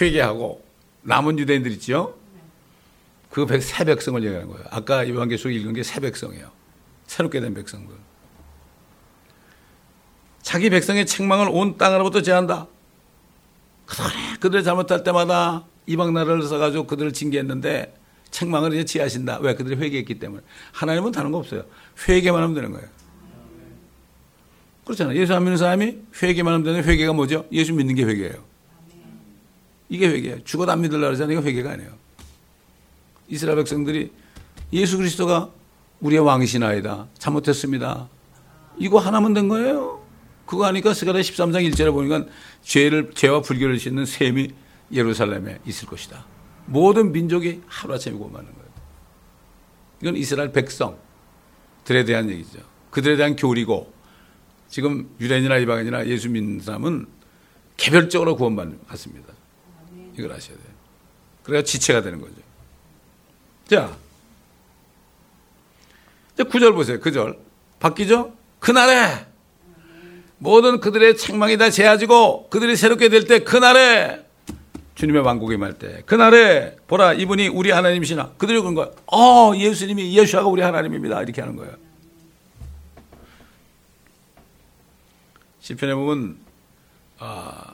회개하고 0.00 0.64
남은 1.02 1.38
유대인들 1.38 1.70
있죠? 1.72 2.16
그 3.30 3.46
백, 3.46 3.62
새 3.62 3.84
백성을 3.84 4.22
얘기하는 4.22 4.48
거예요. 4.48 4.64
아까 4.70 5.08
요한계시록 5.08 5.52
읽은 5.54 5.74
게 5.74 5.82
새 5.82 6.00
백성이에요. 6.00 6.50
새롭게 7.06 7.40
된 7.40 7.54
백성들. 7.54 7.94
자기 10.42 10.70
백성의 10.70 11.06
책망을 11.06 11.48
온 11.50 11.76
땅으로부터 11.76 12.22
제한다. 12.22 12.66
그들이 13.86 14.38
그들 14.40 14.62
잘못할 14.62 15.02
때마다 15.02 15.64
이방 15.86 16.12
나라를 16.12 16.42
써가지고 16.42 16.86
그들을 16.86 17.12
징계했는데 17.12 17.94
책망을 18.30 18.74
이제 18.74 18.84
지하신다. 18.84 19.38
왜? 19.40 19.54
그들이 19.54 19.76
회개했기 19.76 20.18
때문에. 20.18 20.42
하나님은 20.72 21.12
다른 21.12 21.30
거 21.32 21.38
없어요. 21.38 21.64
회개만 22.08 22.42
하면 22.42 22.54
되는 22.54 22.72
거예요. 22.72 22.86
그렇잖아요. 24.84 25.18
예수 25.18 25.34
안 25.34 25.44
믿는 25.44 25.56
사람이 25.58 25.98
회개만 26.22 26.52
하면 26.54 26.64
되는 26.64 26.84
회개가 26.84 27.12
뭐죠? 27.14 27.46
예수 27.52 27.72
믿는 27.74 27.94
게 27.94 28.04
회개예요. 28.04 28.47
이게 29.88 30.08
회개예요. 30.08 30.44
죽어도 30.44 30.72
안 30.72 30.80
믿으려고 30.80 31.12
하잖아요. 31.12 31.38
이거 31.38 31.46
회개가 31.46 31.72
아니에요. 31.72 31.90
이스라엘 33.28 33.56
백성들이 33.58 34.10
예수 34.72 34.96
그리스도가 34.98 35.50
우리의 36.00 36.20
왕이시나이다. 36.20 37.08
잘못했습니다. 37.18 38.08
이거 38.78 38.98
하나면 38.98 39.34
된 39.34 39.48
거예요. 39.48 40.04
그거 40.46 40.66
하니까 40.66 40.94
스가랴 40.94 41.20
13장 41.20 41.68
1절에 41.70 41.92
보니까 41.92 42.24
죄를 42.62 43.10
죄와 43.14 43.42
불교를 43.42 43.78
씻는 43.78 44.06
셈이 44.06 44.48
예루살렘에 44.92 45.58
있을 45.66 45.88
것이다. 45.88 46.24
모든 46.66 47.12
민족이 47.12 47.62
하루아침에 47.66 48.16
구원받는 48.16 48.52
거예요. 48.52 48.68
이건 50.02 50.16
이스라엘 50.16 50.52
백성들에 50.52 52.04
대한 52.06 52.30
얘기죠. 52.30 52.60
그들에 52.90 53.16
대한 53.16 53.36
교리고 53.36 53.92
지금 54.68 55.10
유대인이나 55.20 55.58
이방인이나 55.58 56.06
예수 56.06 56.30
믿는 56.30 56.60
사람은 56.60 57.06
개별적으로 57.76 58.36
구원받는 58.36 58.80
같습니다. 58.86 59.37
이걸 60.18 60.32
아셔야 60.32 60.56
돼요. 60.56 60.66
그래야 61.42 61.62
지체가 61.62 62.02
되는 62.02 62.20
거죠. 62.20 62.34
자, 63.68 63.96
이제 66.34 66.42
구절 66.42 66.72
보세요. 66.72 66.98
구절 67.00 67.38
바뀌죠? 67.78 68.32
그날에 68.58 69.26
모든 70.38 70.80
그들의 70.80 71.16
책망이 71.16 71.56
다 71.56 71.70
제하지고 71.70 72.48
그들이 72.50 72.76
새롭게 72.76 73.08
될 73.08 73.26
때 73.26 73.40
그날에 73.40 74.24
주님의 74.94 75.22
왕국에 75.22 75.54
임할 75.54 75.78
때 75.78 76.02
그날에 76.06 76.76
보라 76.88 77.12
이분이 77.14 77.48
우리 77.48 77.70
하나님이시나 77.70 78.32
그들이 78.36 78.58
그런 78.60 78.74
거야. 78.74 78.90
어 79.06 79.52
예수님이 79.56 80.16
예수아가 80.16 80.48
우리 80.48 80.60
하나님입니다. 80.62 81.22
이렇게 81.22 81.40
하는 81.40 81.54
거예요. 81.56 81.72
시편에 85.60 85.94
보면 85.94 86.38
아, 87.20 87.67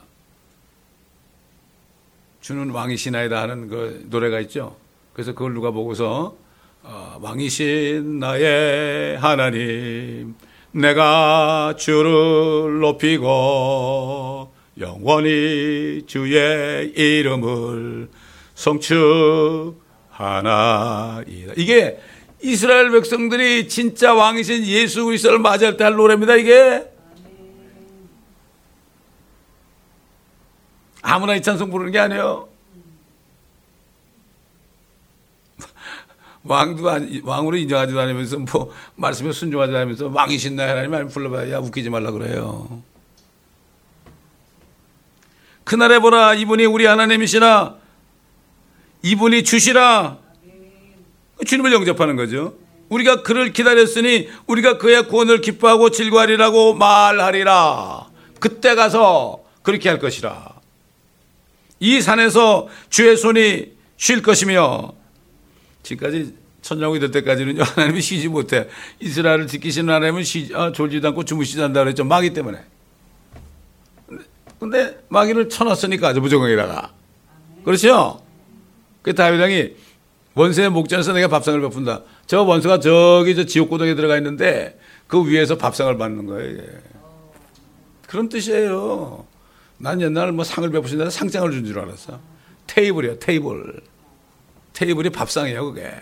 주는 2.44 2.68
왕이시나이다 2.68 3.40
하는 3.40 3.68
그 3.68 4.04
노래가 4.10 4.38
있죠. 4.40 4.76
그래서 5.14 5.32
그걸 5.32 5.54
누가 5.54 5.70
보고서 5.70 6.36
어, 6.82 7.18
왕이신 7.22 8.18
나의 8.18 9.16
하나님 9.16 10.34
내가 10.70 11.74
주를 11.78 12.80
높이고 12.80 14.52
영원히 14.78 16.02
주의 16.06 16.92
이름을 16.94 18.10
성축하나이다. 18.54 19.72
이게 21.56 21.98
이스라엘 22.42 22.90
백성들이 22.90 23.68
진짜 23.68 24.12
왕이신 24.12 24.66
예수 24.66 25.06
그리스도를 25.06 25.38
맞이할 25.38 25.78
때할 25.78 25.94
노래입니다. 25.94 26.36
이게 26.36 26.93
아무나 31.04 31.34
이 31.34 31.42
찬송 31.42 31.70
부르는 31.70 31.92
게 31.92 31.98
아니에요. 31.98 32.48
왕도 36.44 36.90
아니, 36.90 37.20
왕으로 37.22 37.56
인정하지도 37.56 38.00
않으면서 38.00 38.38
뭐 38.38 38.72
말씀에 38.96 39.32
순종하지 39.32 39.74
않으면서 39.74 40.08
왕이신 40.08 40.56
나 40.56 40.68
하나님 40.68 40.90
말 40.90 41.06
불러봐야 41.06 41.52
야 41.52 41.58
웃기지 41.58 41.90
말라 41.90 42.10
그래요. 42.10 42.82
그날에 45.64 45.98
보라 45.98 46.34
이분이 46.34 46.64
우리 46.66 46.86
하나님이시나 46.86 47.76
이분이 49.02 49.44
주시라 49.44 50.18
주님을 51.46 51.72
영접하는 51.72 52.16
거죠. 52.16 52.54
우리가 52.88 53.22
그를 53.22 53.52
기다렸으니 53.52 54.28
우리가 54.46 54.78
그의 54.78 55.06
구원을 55.08 55.40
기뻐하고 55.42 55.90
즐거하리라고 55.90 56.74
말하리라. 56.74 58.06
그때 58.40 58.74
가서 58.74 59.44
그렇게 59.62 59.88
할 59.88 59.98
것이라. 59.98 60.53
이 61.84 62.00
산에서 62.00 62.66
주의 62.88 63.14
손이 63.14 63.72
쉴 63.98 64.22
것이며 64.22 64.94
지금까지 65.82 66.34
천년이 66.62 66.98
될 66.98 67.10
때까지는 67.10 67.60
하나님이 67.60 68.00
쉬지 68.00 68.28
못해. 68.28 68.68
이스라엘을 69.00 69.46
지키시는 69.46 69.92
하나님은 69.92 70.24
쉬, 70.24 70.50
아, 70.54 70.72
졸지도 70.72 71.08
않고 71.08 71.24
주무시지 71.24 71.62
않다 71.62 71.84
그랬죠. 71.84 72.02
마귀 72.04 72.32
때문에. 72.32 72.58
근데 74.58 74.98
마귀를 75.10 75.50
쳐놨으니까 75.50 76.08
아주 76.08 76.22
부정하게다가. 76.22 76.90
그렇죠? 77.66 78.22
그 79.02 79.14
다윗 79.14 79.38
왕이 79.38 79.74
원수의 80.32 80.70
목전에서 80.70 81.12
내가 81.12 81.28
밥상을 81.28 81.60
베푼다. 81.60 82.00
저 82.26 82.40
원수가 82.44 82.80
저기 82.80 83.36
저 83.36 83.44
지옥고동에 83.44 83.94
들어가 83.94 84.16
있는데 84.16 84.80
그 85.06 85.28
위에서 85.28 85.58
밥상을 85.58 85.98
받는 85.98 86.24
거예요. 86.24 86.62
그런 88.06 88.30
뜻이에요. 88.30 89.33
난 89.84 90.00
옛날 90.00 90.32
뭐 90.32 90.46
상을 90.46 90.68
베푸신다 90.70 91.10
상장을 91.10 91.50
준 91.52 91.66
줄 91.66 91.78
알았어. 91.78 92.18
테이블이요, 92.66 93.18
테이블. 93.18 93.82
테이블이 94.72 95.10
밥상이에요, 95.10 95.66
그게. 95.66 95.92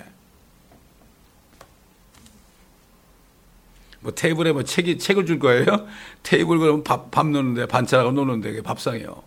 뭐 3.98 4.12
테이블에 4.14 4.52
뭐 4.52 4.62
책이, 4.62 4.98
책을 4.98 5.26
줄 5.26 5.40
거예요? 5.40 5.66
테이블 6.22 6.58
그러면 6.58 6.84
밥, 6.84 7.10
밥 7.10 7.26
놓는데, 7.26 7.66
반찬하고 7.66 8.12
놓는데, 8.12 8.50
그게 8.50 8.62
밥상이요. 8.62 9.20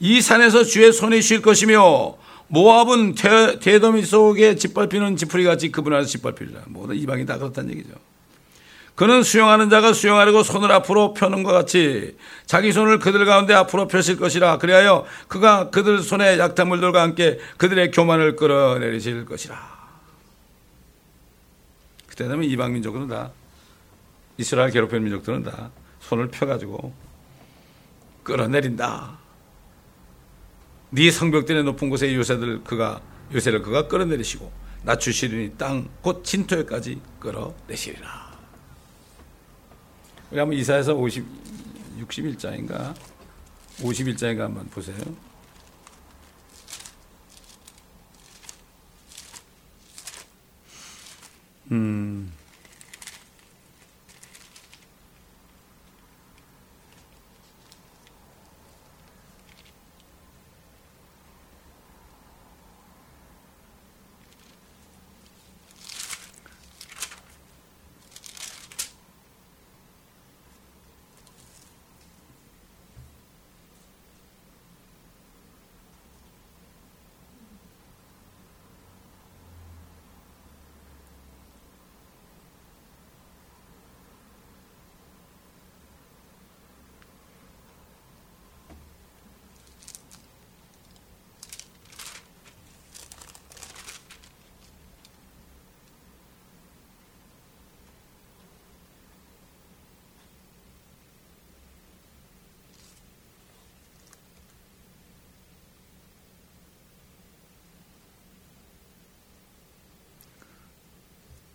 이 0.00 0.20
산에서 0.20 0.64
주의 0.64 0.92
손이 0.92 1.22
쉴 1.22 1.42
것이며, 1.42 2.16
모압은 2.48 3.14
대, 3.14 3.60
대더미 3.60 4.02
속에 4.04 4.56
짓밟히는 4.56 5.16
지푸리 5.16 5.44
같이 5.44 5.70
그분 5.70 5.92
안에서 5.92 6.08
짓밟히리라. 6.10 6.62
모든 6.66 6.96
이방이 6.96 7.24
다 7.24 7.38
그렇다는 7.38 7.70
얘기죠. 7.70 7.94
그는 8.96 9.22
수용하는 9.22 9.68
자가 9.68 9.92
수용하려고 9.92 10.42
손을 10.42 10.72
앞으로 10.72 11.12
펴는 11.12 11.42
것 11.42 11.52
같이 11.52 12.16
자기 12.46 12.72
손을 12.72 12.98
그들 12.98 13.26
가운데 13.26 13.52
앞으로 13.52 13.88
펴실 13.88 14.16
것이라 14.16 14.56
그리하여 14.56 15.04
그가 15.28 15.68
그들 15.68 16.02
손에 16.02 16.38
약탈 16.38 16.66
물들과 16.66 17.02
함께 17.02 17.38
그들의 17.58 17.90
교만을 17.90 18.36
끌어내리실 18.36 19.26
것이라. 19.26 19.76
그때 22.06 22.26
되면 22.26 22.44
이방 22.44 22.72
민족들은 22.72 23.08
다 23.08 23.30
이스라엘 24.38 24.70
괴롭힌 24.70 25.04
민족들은 25.04 25.42
다 25.42 25.70
손을 26.00 26.28
펴가지고 26.28 26.94
끌어내린다. 28.22 29.18
네 30.88 31.10
성벽들의 31.10 31.64
높은 31.64 31.90
곳에 31.90 32.14
요새들 32.14 32.64
그가 32.64 33.02
요새를 33.34 33.60
그가 33.60 33.88
끌어내리시고 33.88 34.50
낮추시리니 34.84 35.58
땅 35.58 35.86
곧 36.00 36.24
진토에까지 36.24 36.98
끌어내시리라. 37.20 38.25
우리 40.30 40.38
한번 40.40 40.58
이사에서 40.58 40.94
50, 40.94 41.24
61장인가? 42.00 42.94
51장인가 43.78 44.38
한번 44.38 44.68
보세요. 44.68 44.96
음. 51.70 52.32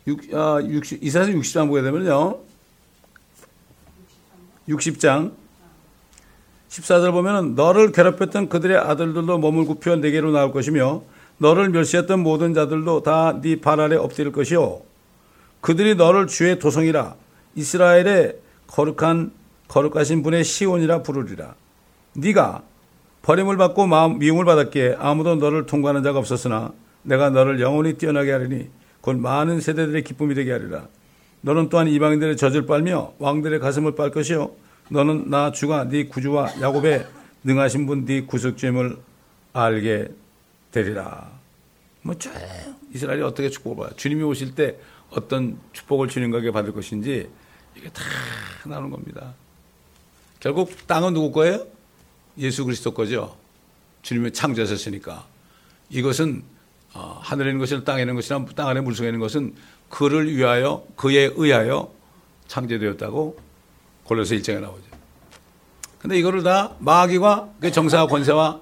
6, 0.08 0.34
아, 0.34 0.60
60, 0.64 1.04
이사에서 1.04 1.32
60장 1.32 1.68
보게 1.68 1.82
되면요. 1.82 2.38
60장. 4.70 5.32
14절 6.70 7.12
보면은 7.12 7.56
너를 7.56 7.92
괴롭혔던 7.92 8.48
그들의 8.50 8.78
아들들도 8.78 9.38
몸을 9.38 9.66
굽혀 9.66 9.98
내게로 9.98 10.32
나올 10.32 10.52
것이며 10.52 11.02
너를 11.38 11.70
멸시했던 11.70 12.22
모든 12.22 12.54
자들도 12.54 13.04
다 13.04 13.40
네 13.42 13.60
발 13.60 13.80
아래 13.80 13.96
엎드릴 13.96 14.32
것이요. 14.32 14.82
그들이 15.60 15.96
너를 15.96 16.28
주의 16.28 16.58
도성이라 16.58 17.16
이스라엘의 17.56 18.38
거룩한 18.68 19.32
거룩하신 19.68 20.24
분의 20.24 20.44
시온이라 20.44 21.04
부르리라. 21.04 21.56
네가 22.14 22.64
버림을 23.24 23.58
받고 23.58 23.86
마음 23.88 24.20
미움을 24.20 24.46
받았기에 24.46 24.96
아무도 25.00 25.36
너를 25.36 25.66
통과하는 25.66 26.04
자가 26.04 26.20
없었으나 26.20 26.72
내가 27.04 27.30
너를 27.30 27.60
영원히 27.60 27.94
뛰어나게 27.98 28.32
하리니 28.32 28.70
곧 29.02 29.18
많은 29.18 29.60
세대들의 29.62 30.04
기쁨이 30.04 30.36
되게 30.36 30.52
하리라. 30.52 30.88
너는 31.42 31.70
또한 31.70 31.88
이방인들의 31.88 32.38
젖을 32.38 32.66
빨며 32.66 33.14
왕들의 33.20 33.60
가슴을 33.60 33.96
빨 33.96 34.12
것이요. 34.12 34.52
너는 34.90 35.30
나 35.30 35.52
주가 35.52 35.88
네 35.88 36.06
구주와 36.06 36.62
야곱의 36.62 37.08
능하신 37.44 37.88
분 37.88 38.06
네 38.06 38.22
구속죄임을 38.22 38.98
알게 39.54 40.10
되리라. 40.72 41.32
뭐 42.04 42.16
쭉 42.16 42.32
이스라엘이 42.94 43.22
어떻게 43.24 43.50
축복을 43.50 43.84
받아? 43.84 43.96
주님이 43.96 44.24
오실 44.24 44.54
때 44.56 44.78
어떤 45.10 45.58
축복을 45.74 46.08
주님에게 46.08 46.52
받을 46.52 46.74
것인지 46.74 47.30
이게 47.76 47.90
다 47.90 48.04
나오는 48.66 48.90
겁니다. 48.90 49.34
결국 50.40 50.72
땅은 50.88 51.14
누구 51.14 51.32
거예요? 51.32 51.66
예수 52.38 52.66
그리스도 52.66 52.92
거죠. 52.92 53.36
주님이 54.02 54.32
창조하셨으니까. 54.32 55.26
이것은 55.90 56.44
어, 56.94 57.20
하늘에 57.22 57.50
있는 57.50 57.60
것이나 57.60 57.84
땅에 57.84 58.02
있는 58.02 58.16
것이나 58.16 58.46
땅 58.56 58.68
안에 58.68 58.82
물속에 58.82 59.08
있는 59.08 59.20
것은 59.20 59.56
그를 59.90 60.36
위하여 60.36 60.86
그에 60.96 61.32
의하여 61.36 61.92
창조되었다고 62.48 63.38
골로새 64.04 64.38
1장에 64.38 64.60
나오죠. 64.60 64.84
근데 66.00 66.18
이거를 66.18 66.44
다 66.44 66.74
마귀와 66.80 67.50
그 67.60 67.72
정사와 67.72 68.08
권세와 68.08 68.60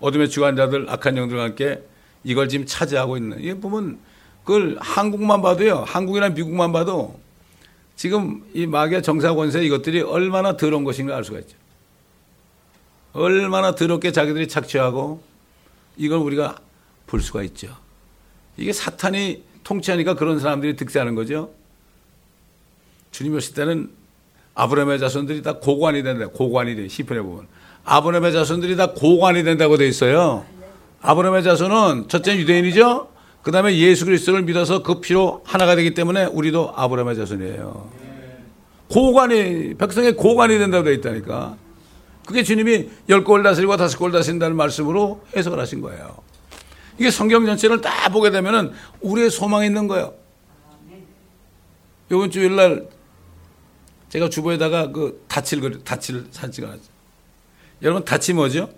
어둠의 0.00 0.28
주관 0.28 0.54
자들 0.54 0.88
악한 0.88 1.16
영들과 1.16 1.44
함께 1.44 1.82
이걸 2.22 2.48
지금 2.48 2.66
차지하고 2.66 3.16
있는 3.16 3.40
이게 3.40 3.54
보면 3.54 3.98
그걸 4.44 4.76
한국만 4.80 5.40
봐도요. 5.40 5.84
한국이나 5.86 6.28
미국만 6.28 6.72
봐도 6.72 7.18
지금 7.96 8.44
이 8.52 8.66
마귀와 8.66 9.00
정사 9.00 9.34
권세 9.34 9.64
이것들이 9.64 10.02
얼마나 10.02 10.56
더러운 10.56 10.84
것인가 10.84 11.16
알 11.16 11.24
수가 11.24 11.38
있죠. 11.40 11.56
얼마나 13.14 13.74
더럽게 13.74 14.12
자기들이 14.12 14.48
착취하고 14.48 15.22
이걸 15.96 16.18
우리가 16.18 16.58
볼 17.06 17.20
수가 17.20 17.42
있죠. 17.44 17.68
이게 18.56 18.72
사탄이 18.72 19.42
통치하니까 19.64 20.14
그런 20.14 20.38
사람들이 20.38 20.76
득세하는 20.76 21.14
거죠. 21.14 21.50
주님 23.10 23.34
오실 23.34 23.54
때는 23.54 23.90
아브라함의 24.54 24.98
자손들이 25.00 25.42
다 25.42 25.54
고관이 25.58 26.02
된다. 26.02 26.26
고관이 26.28 26.76
돼. 26.76 26.88
시편에 26.88 27.20
보면. 27.20 27.46
아브라함의 27.84 28.32
자손들이 28.32 28.76
다 28.76 28.92
고관이 28.92 29.42
된다고 29.42 29.76
돼 29.76 29.86
있어요. 29.88 30.44
아브라함의 31.02 31.42
자손은 31.42 32.08
첫째 32.08 32.36
유대인이죠. 32.36 33.08
그 33.42 33.50
다음에 33.50 33.76
예수 33.76 34.06
그리스도를 34.06 34.42
믿어서 34.42 34.82
그 34.82 35.00
피로 35.00 35.42
하나가 35.44 35.76
되기 35.76 35.92
때문에 35.92 36.24
우리도 36.26 36.72
아브라함의 36.76 37.16
자손이에요. 37.16 37.90
고관이, 38.88 39.74
백성의 39.74 40.14
고관이 40.16 40.58
된다고 40.58 40.84
돼 40.84 40.94
있다니까. 40.94 41.56
그게 42.26 42.42
주님이 42.42 42.88
열 43.08 43.24
골 43.24 43.42
다스리고 43.42 43.76
다섯 43.76 43.98
골 43.98 44.12
다스린다는 44.12 44.56
말씀으로 44.56 45.22
해석을 45.36 45.58
하신 45.58 45.80
거예요. 45.80 46.16
이게 46.98 47.10
성경 47.10 47.44
전체를 47.44 47.80
다 47.80 48.08
보게 48.08 48.30
되면은 48.30 48.72
우리의 49.00 49.30
소망이 49.30 49.66
있는 49.66 49.88
거예요. 49.88 50.14
이번 52.10 52.30
주일 52.30 52.56
날 52.56 52.88
제가 54.10 54.28
주보에다가 54.28 54.92
그 54.92 55.24
다칠 55.26 55.82
다칠 55.82 56.26
사진 56.30 56.52
찍어놨죠. 56.52 56.84
여러분 57.82 58.04
다치 58.04 58.32
뭐죠? 58.32 58.70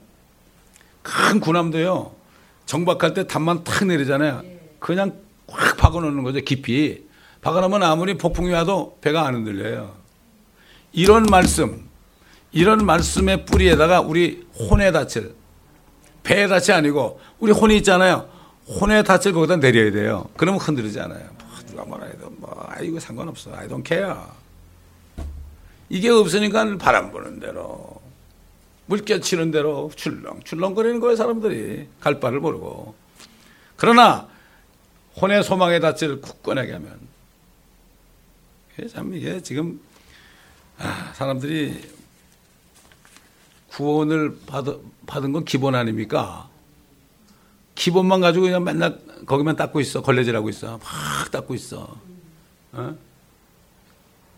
큰 1.03 1.41
군함도요. 1.41 2.15
정박할 2.65 3.15
때 3.15 3.27
담만 3.27 3.63
탁 3.63 3.87
내리잖아요. 3.87 4.43
그냥 4.79 5.21
확 5.49 5.77
박아 5.77 6.01
놓는 6.01 6.23
거죠. 6.23 6.41
깊이. 6.41 7.07
박아 7.43 7.61
놓으면 7.61 7.83
아무리 7.83 8.17
폭풍이 8.17 8.51
와도 8.53 8.99
배가 9.01 9.27
안 9.27 9.35
흔들려요. 9.35 9.95
이런 10.93 11.25
말씀, 11.25 11.89
이런 12.51 12.85
말씀의 12.85 13.45
뿌리에다가 13.45 14.01
우리 14.01 14.47
혼의 14.59 14.93
닻을 14.93 15.35
배의 16.27 16.49
닻이 16.49 16.73
아니고 16.73 17.21
우리 17.39 17.53
혼이 17.53 17.77
있잖아요. 17.79 18.29
혼의 18.81 19.05
닻을 19.05 19.33
거기다 19.33 19.57
내려야 19.57 19.93
돼요. 19.93 20.29
그러면 20.37 20.61
흔들리지 20.61 20.99
않아요. 21.01 21.25
뭐 21.39 21.49
누가 21.67 21.85
뭐라 21.85 22.07
해도 22.07 22.29
뭐 22.39 22.67
아이고 22.69 22.99
상관없어. 22.99 23.55
I 23.55 23.69
don't 23.69 23.87
care. 23.87 24.17
이게 25.89 26.09
없으니까 26.11 26.77
바람 26.79 27.13
부는 27.13 27.39
대로 27.39 28.01
물결 28.87 29.21
치는 29.21 29.53
대로 29.53 29.91
출렁 29.95 30.41
출렁거리는 30.43 31.01
거예요 31.01 31.17
사람들이 31.17 31.89
갈 32.01 32.19
바를 32.19 32.41
모르고 32.41 32.95
그러나 33.77 34.29
혼의 35.21 35.45
소망의 35.45 35.81
닻을 35.81 36.21
굳건하게 36.21 36.73
하면 36.73 36.99
참 38.93 39.15
이게 39.15 39.41
지금 39.41 39.81
아, 40.79 41.13
사람들이 41.15 41.96
구원을 43.77 44.39
받, 44.47 44.65
받은 45.07 45.33
건 45.33 45.45
기본 45.45 45.75
아닙니까? 45.75 46.49
기본만 47.75 48.23
가지고 48.23 48.47
그냥 48.47 48.65
맨날 48.65 48.99
거기만 49.27 49.55
닦고 49.55 49.81
있어. 49.81 50.01
걸레질하고 50.01 50.49
있어. 50.49 50.79
막 50.79 51.31
닦고 51.31 51.55
있어. 51.55 51.95
어? 52.73 52.95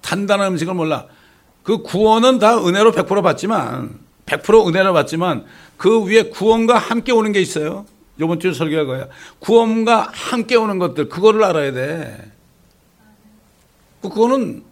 단단한 0.01 0.53
음식을 0.53 0.75
몰라. 0.75 1.07
그 1.63 1.83
구원은 1.83 2.41
다 2.41 2.59
은혜로 2.59 2.91
100% 2.91 3.23
받지만, 3.23 4.01
100% 4.27 4.67
은혜로 4.67 4.93
받지만, 4.93 5.45
그 5.77 6.05
위에 6.05 6.25
구원과 6.31 6.77
함께 6.77 7.13
오는 7.13 7.31
게 7.31 7.41
있어요. 7.41 7.87
요번 8.19 8.41
주에 8.41 8.53
설교할 8.53 8.87
거야. 8.87 9.07
구원과 9.39 10.11
함께 10.13 10.57
오는 10.57 10.81
것들, 10.81 11.09
그거를 11.09 11.45
알아야 11.45 11.73
돼. 11.73 12.33
그거는 14.03 14.65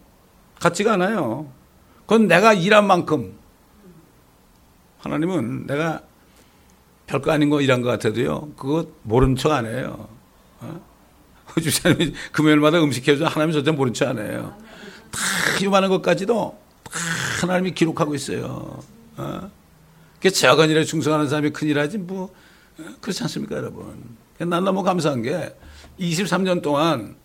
같지가 0.59 0.93
않아요. 0.93 1.47
그건 2.01 2.27
내가 2.27 2.51
일한 2.51 2.85
만큼, 2.85 3.37
하나님은 5.07 5.67
내가 5.67 6.01
별거 7.07 7.31
아닌 7.31 7.49
거 7.49 7.61
일한 7.61 7.81
것 7.81 7.89
같아도요, 7.89 8.51
그거 8.57 8.85
모른 9.03 9.35
척 9.35 9.51
안 9.51 9.65
해요. 9.65 10.09
어? 10.59 10.81
주사님이 11.61 12.13
금요일마다 12.33 12.83
음식 12.83 13.07
해줘 13.07 13.25
하나님 13.25 13.53
절대 13.53 13.71
모른 13.71 13.93
척 13.93 14.09
안 14.09 14.19
해요. 14.19 14.53
다 15.09 15.19
요만한 15.63 15.89
것까지도 15.89 16.57
다 16.83 16.91
하나님이 17.41 17.71
기록하고 17.73 18.13
있어요. 18.15 18.83
어? 19.15 19.51
그 20.21 20.29
작은 20.29 20.69
일에 20.69 20.83
충성하는 20.83 21.29
사람이 21.29 21.51
큰 21.51 21.69
일하지 21.69 21.99
뭐 21.99 22.33
어? 22.77 22.83
그렇지 22.99 23.23
않습니까, 23.23 23.55
여러분? 23.55 24.17
난 24.39 24.63
너무 24.63 24.83
감사한 24.83 25.21
게 25.21 25.55
23년 25.99 26.61
동안 26.61 27.15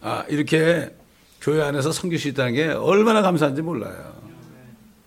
아, 0.00 0.24
이렇게 0.28 0.94
교회 1.40 1.62
안에서 1.62 1.92
섬길 1.92 2.18
수 2.18 2.28
있다는 2.28 2.54
게 2.54 2.68
얼마나 2.68 3.20
감사한지 3.20 3.60
몰라요. 3.60 4.23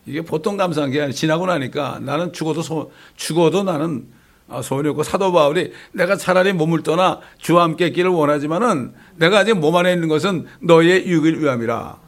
이게 0.08 0.22
보통 0.22 0.58
감사한 0.58 0.90
게 0.92 1.02
아니라 1.02 1.14
지나고 1.14 1.46
나니까 1.46 2.00
나는 2.02 2.32
죽어도 2.32 2.62
소, 2.62 2.92
죽어도 3.16 3.64
나는 3.64 4.08
아, 4.50 4.62
소원이 4.62 4.88
없고 4.90 5.04
사도 5.04 5.34
바울이 5.34 5.74
내가 5.92 6.16
차라리 6.16 6.54
몸을 6.54 6.82
떠나 6.82 7.20
주와 7.38 7.64
함께 7.64 7.88
있기를 7.88 8.10
원하지만은 8.10 8.94
내가 9.18 9.40
아직 9.40 9.56
몸 9.56 9.76
안에 9.76 9.92
있는 9.92 10.08
것은 10.08 10.48
너의 10.62 11.06
유익을 11.06 11.42
위함이라. 11.42 12.00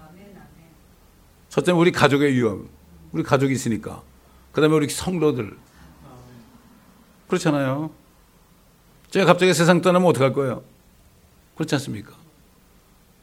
첫째 1.49 1.71
우리 1.73 1.91
가족의 1.91 2.33
위험. 2.33 2.69
우리 3.11 3.23
가족이 3.23 3.53
있으니까. 3.53 4.01
그 4.53 4.61
다음에 4.61 4.73
우리 4.73 4.87
성도들. 4.87 5.57
그렇잖아요. 7.27 7.91
제가 9.11 9.25
갑자기 9.25 9.53
세상 9.53 9.81
떠나면 9.81 10.07
어떡할 10.09 10.31
거예요? 10.31 10.63
그렇지 11.55 11.75
않습니까? 11.75 12.13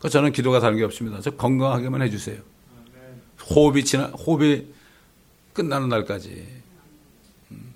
그 0.00 0.10
저는 0.10 0.32
기도가 0.32 0.60
다른 0.60 0.76
게 0.76 0.84
없습니다. 0.84 1.20
저 1.22 1.30
건강하게만 1.30 2.02
해주세요. 2.02 2.38
호흡이 3.51 3.84
지나, 3.84 4.07
호흡이 4.07 4.66
끝나는 5.53 5.88
날까지. 5.88 6.47
음. 7.53 7.74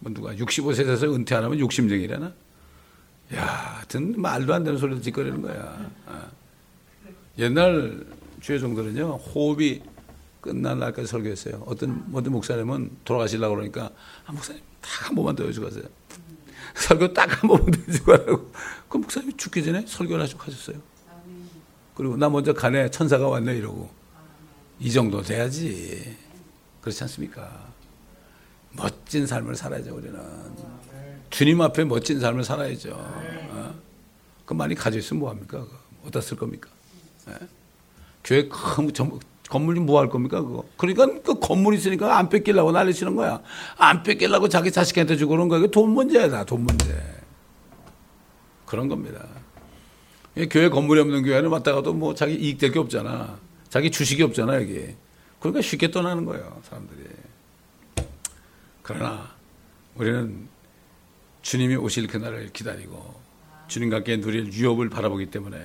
뭐 0.00 0.12
누가 0.12 0.32
65세 0.34 0.84
돼서 0.84 1.12
은퇴 1.14 1.34
안 1.34 1.44
하면 1.44 1.58
욕심쟁이라나? 1.58 2.32
야, 3.34 3.46
하여튼 3.76 4.20
말도 4.20 4.52
안 4.52 4.64
되는 4.64 4.78
소리를 4.78 5.02
짓거리는 5.02 5.40
거야. 5.40 5.90
아. 6.06 6.28
옛날 7.38 8.04
주의 8.40 8.58
종들은요, 8.58 9.16
호흡이 9.16 9.82
끝난 10.40 10.78
날까지 10.80 11.06
설교했어요. 11.06 11.62
어떤, 11.66 12.04
어떤 12.12 12.32
목사님은 12.32 12.90
돌아가시려고 13.04 13.54
그러니까, 13.54 13.90
아, 14.26 14.32
목사님, 14.32 14.60
딱 14.80 15.08
한 15.08 15.14
번만 15.14 15.36
더 15.36 15.44
해주고 15.44 15.66
가세요. 15.66 15.84
설교 16.74 17.12
딱 17.12 17.30
한 17.30 17.48
번만 17.48 17.70
더 17.70 17.80
해주고 17.86 18.12
하라고. 18.12 18.52
그 18.88 18.96
목사님이 18.98 19.36
죽기 19.36 19.62
전에 19.62 19.84
설교를 19.86 20.22
하시고 20.24 20.42
하셨어요. 20.42 20.78
그리고 22.00 22.16
나 22.16 22.30
먼저 22.30 22.54
가네 22.54 22.90
천사가 22.90 23.28
왔네 23.28 23.56
이러고 23.56 23.90
이 24.78 24.90
정도 24.90 25.20
돼야지 25.20 26.16
그렇지 26.80 27.04
않습니까? 27.04 27.68
멋진 28.72 29.26
삶을 29.26 29.54
살아야죠 29.54 29.94
우리는 29.96 30.18
주님 31.28 31.60
앞에 31.60 31.84
멋진 31.84 32.18
삶을 32.18 32.42
살아야죠. 32.42 32.90
어? 32.94 33.74
그 34.46 34.54
많이 34.54 34.74
가져 34.74 34.98
있으면 34.98 35.20
뭐 35.20 35.28
합니까? 35.28 35.66
어디다 36.04 36.22
쓸 36.22 36.38
겁니까? 36.38 36.70
예? 37.28 37.34
교회 38.24 38.48
큰 38.48 38.90
건물 39.50 39.74
좀뭐할 39.74 40.08
겁니까? 40.08 40.40
그거. 40.40 40.64
그러니까 40.78 41.06
그 41.22 41.38
건물 41.38 41.74
있으니까 41.74 42.16
안 42.16 42.30
뺏기려고 42.30 42.72
난리치는 42.72 43.14
거야. 43.14 43.42
안 43.76 44.02
뺏기려고 44.02 44.48
자기 44.48 44.72
자식한테 44.72 45.16
주고 45.16 45.32
그런 45.32 45.48
거야. 45.48 45.66
돈 45.66 45.90
문제야, 45.90 46.44
돈 46.46 46.62
문제. 46.62 46.98
그런 48.64 48.88
겁니다. 48.88 49.22
교회 50.50 50.68
건물이 50.68 51.00
없는 51.00 51.22
교회는 51.22 51.50
왔다가도 51.50 51.92
뭐 51.94 52.14
자기 52.14 52.34
이익될 52.34 52.72
게 52.72 52.78
없잖아. 52.78 53.38
자기 53.68 53.90
주식이 53.90 54.22
없잖아, 54.22 54.56
여기. 54.56 54.94
그러니까 55.38 55.62
쉽게 55.62 55.90
떠나는 55.90 56.24
거예요, 56.24 56.60
사람들이. 56.64 57.08
그러나 58.82 59.34
우리는 59.94 60.48
주님이 61.42 61.76
오실 61.76 62.06
그날을 62.06 62.52
기다리고 62.52 63.20
주님과 63.68 63.96
함께 63.96 64.20
누릴 64.20 64.52
유업을 64.52 64.90
바라보기 64.90 65.30
때문에 65.30 65.58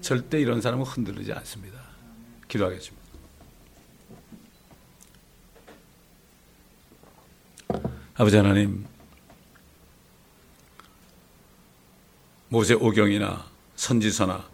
절대 0.00 0.40
이런 0.40 0.60
사람은 0.60 0.84
흔들리지 0.84 1.32
않습니다. 1.32 1.80
기도하겠습니다. 2.48 3.00
아버지 8.14 8.36
하나님, 8.36 8.86
모세 12.48 12.74
오경이나 12.74 13.49
선지서나 13.80 14.44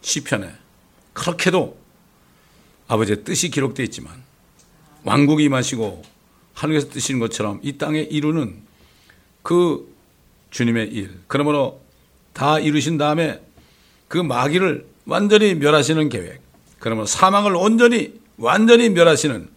시편에 0.00 0.50
그렇게도 1.12 1.78
아버지의 2.88 3.24
뜻이 3.24 3.50
기록되어 3.50 3.84
있지만 3.84 4.22
왕국이 5.04 5.44
임하시고 5.44 6.02
하늘에서 6.54 6.88
뜨시는 6.88 7.20
것처럼 7.20 7.60
이 7.62 7.76
땅에 7.76 8.00
이루는 8.00 8.62
그 9.42 9.94
주님의 10.50 10.88
일. 10.88 11.20
그러므로 11.26 11.82
다 12.32 12.58
이루신 12.58 12.96
다음에 12.96 13.42
그 14.08 14.16
마귀를 14.16 14.86
완전히 15.04 15.54
멸하시는 15.54 16.08
계획. 16.08 16.40
그러면 16.78 17.04
사망을 17.04 17.54
온전히 17.56 18.18
완전히 18.38 18.88
멸하시는 18.88 19.48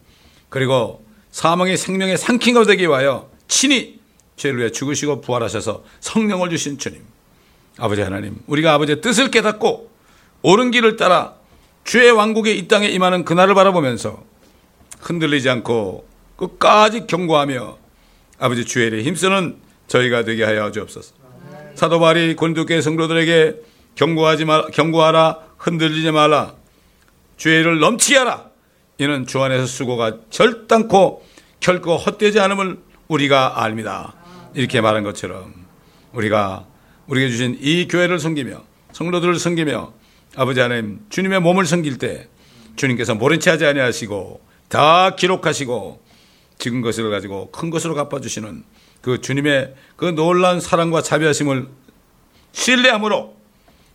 그리고 0.50 1.04
사망의 1.32 1.78
생명의 1.78 2.18
상킹가 2.18 2.66
되기 2.66 2.84
위하여 2.84 3.30
친히 3.48 4.00
죄를 4.36 4.60
위해 4.60 4.72
죽으시고 4.72 5.22
부활하셔서 5.22 5.86
성령을 6.02 6.50
주신 6.50 6.78
주님. 6.78 7.02
아버지 7.78 8.02
하나님, 8.02 8.38
우리가 8.48 8.74
아버지의 8.74 9.02
뜻을 9.02 9.32
깨닫고 9.32 9.92
옳은 10.44 10.72
길을 10.72 10.98
따라 10.98 11.34
주의 11.84 12.10
왕국에 12.12 12.54
이 12.54 12.68
땅에 12.68 12.88
임하는 12.88 13.26
그날을 13.26 13.56
바라보면서 13.56 14.24
흔들리지 15.02 15.50
않고 15.50 16.08
끝까지 16.36 17.08
경고하며 17.08 17.78
아버지 18.40 18.66
주의 18.66 18.88
일에 18.88 19.04
힘쓰는 19.04 19.58
저희가 19.88 20.24
되게 20.24 20.44
하여 20.44 20.72
주옵소서. 20.72 21.16
사도 21.76 22.00
바리 22.00 22.36
고린도교 22.36 22.82
성도들에게 22.82 23.56
경고하지 23.96 24.46
말 24.46 24.72
경고하라 24.72 25.40
흔들리지 25.58 26.12
말라 26.12 26.54
주의 27.38 27.60
일을 27.60 27.80
넘치게 27.80 28.18
하라 28.18 28.50
이는 28.98 29.26
주 29.26 29.42
안에서 29.42 29.66
수고가 29.66 30.18
절단코 30.30 31.24
결코 31.60 31.98
헛되지 31.98 32.40
않음을 32.40 32.80
우리가 33.08 33.64
압니다. 33.64 34.14
이렇게 34.54 34.82
말한 34.82 35.04
것처럼 35.04 35.54
우리가 36.14 36.66
우리에게 37.08 37.30
주신 37.32 37.58
이 37.60 37.88
교회를 37.88 38.20
섬기며 38.20 38.64
성도들을 38.94 39.40
섬기며 39.40 39.94
아버지 40.36 40.60
하나님 40.60 41.00
주님의 41.10 41.42
몸을 41.42 41.66
섬길 41.66 41.98
때 41.98 42.28
주님께서 42.76 43.16
모른 43.16 43.40
채 43.40 43.52
하지 43.52 43.66
아니하시고 43.66 44.42
다 44.70 45.16
기록하시고 45.16 46.02
지금 46.58 46.82
것을 46.82 47.10
가지고 47.10 47.52
큰 47.52 47.70
것으로 47.70 47.94
갚아주시는 47.96 48.64
그 49.02 49.22
주님의 49.22 49.74
그 49.98 50.06
놀라운 50.06 50.60
사랑과 50.60 51.02
자비하심을 51.02 51.68
신뢰함으로 52.54 53.36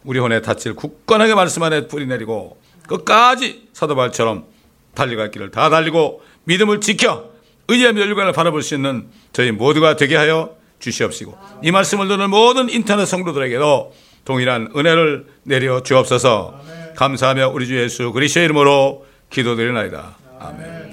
우리 0.04 0.18
혼의 0.18 0.42
닻을 0.42 0.74
굳건하게 0.74 1.34
말씀 1.34 1.62
안에 1.62 1.88
뿌리 1.88 2.06
내리고 2.06 2.60
끝까지 2.86 3.68
사도발처럼 3.72 4.46
달려갈 4.94 5.30
길을 5.30 5.50
다 5.50 5.70
달리고 5.70 6.22
믿음을 6.44 6.80
지켜 6.80 7.30
의의 7.68 7.92
멸관을 7.92 8.32
바라볼 8.32 8.62
수 8.62 8.74
있는 8.74 9.08
저희 9.32 9.50
모두가 9.50 9.96
되게 9.96 10.16
하여 10.16 10.57
주시옵시고 10.78 11.36
이 11.62 11.70
말씀을 11.70 12.08
듣는 12.08 12.30
모든 12.30 12.68
인터넷 12.68 13.06
성도들에게도 13.06 13.94
동일한 14.24 14.70
은혜를 14.76 15.26
내려 15.44 15.82
주옵소서 15.82 16.60
감사하며 16.96 17.50
우리 17.50 17.66
주 17.66 17.78
예수 17.78 18.12
그리스도의 18.12 18.46
이름으로 18.46 19.06
기도드리나이다. 19.30 20.16
아멘. 20.40 20.88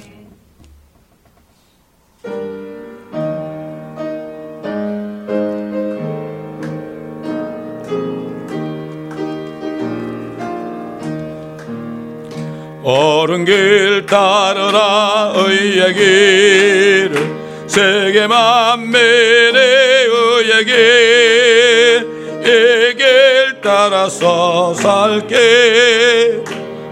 옳은 12.84 13.46
길 13.46 14.06
따르라 14.06 15.34
의의 15.36 15.94
길을 15.96 17.35
세계 17.76 18.26
만민의 18.26 20.08
의의 20.08 20.64
길이길 22.40 23.60
따라서 23.62 24.74
살게. 24.74 26.42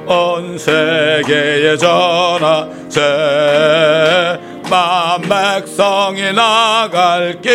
온 0.05 0.57
세계에 0.57 1.77
전하세 1.77 2.99
만 4.69 5.21
백성이 5.21 6.33
나갈게 6.33 7.49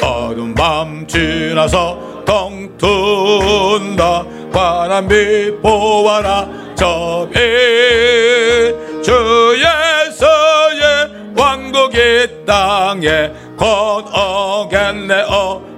어두운 0.00 0.54
밤 0.54 1.04
지나서 1.08 2.22
동툰다. 2.24 4.24
바람비 4.52 5.56
보아라. 5.60 6.48
저비 6.76 7.34
주 9.02 9.56
예수의 9.56 9.75
왕국이 11.86 12.44
땅에 12.44 13.30
곧 13.56 14.04
오겠네 14.12 15.24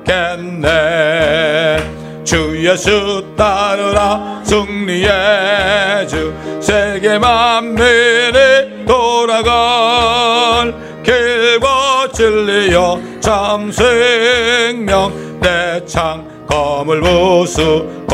오겠네. 0.06 1.78
주 2.24 2.64
예수 2.64 3.24
따르라 3.36 4.40
승리의 4.44 6.08
주 6.08 6.34
세계 6.60 7.18
만민이 7.18 8.86
돌아갈 8.86 10.74
길과 11.02 12.08
진리여 12.12 13.00
참 13.20 13.70
생명 13.72 15.12
내창 15.40 16.26
검을 16.46 17.00
부수고 17.00 18.06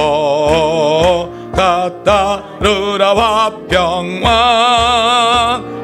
따따르라 1.56 3.14
화평왕. 3.16 4.24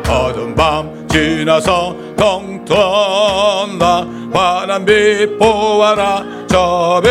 어두운 0.08 0.54
밤 0.56 0.99
지나서 1.10 1.96
동턴나 2.16 4.06
바람비 4.32 5.38
보아라. 5.38 6.24
저비 6.46 7.08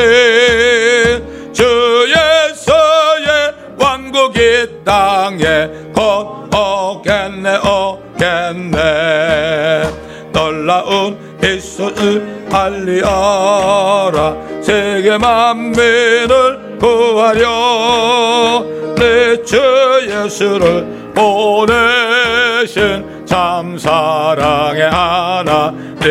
주 1.52 2.08
예수의 2.08 3.54
왕국이 3.78 4.84
땅에 4.86 5.68
곧 5.93 6.50
오겠네 6.56 7.58
오겠네. 7.58 8.80
놀라운 10.32 11.18
예수를 11.43 12.47
알리어라. 12.52 14.36
세계 14.62 15.18
만민을 15.18 16.78
구하려. 16.80 18.64
내 18.95 19.43
주 19.43 19.58
예수를 20.08 21.12
보내신 21.16 21.86
참 23.30 23.78
사랑의 23.78 24.90
하나님. 24.90 26.02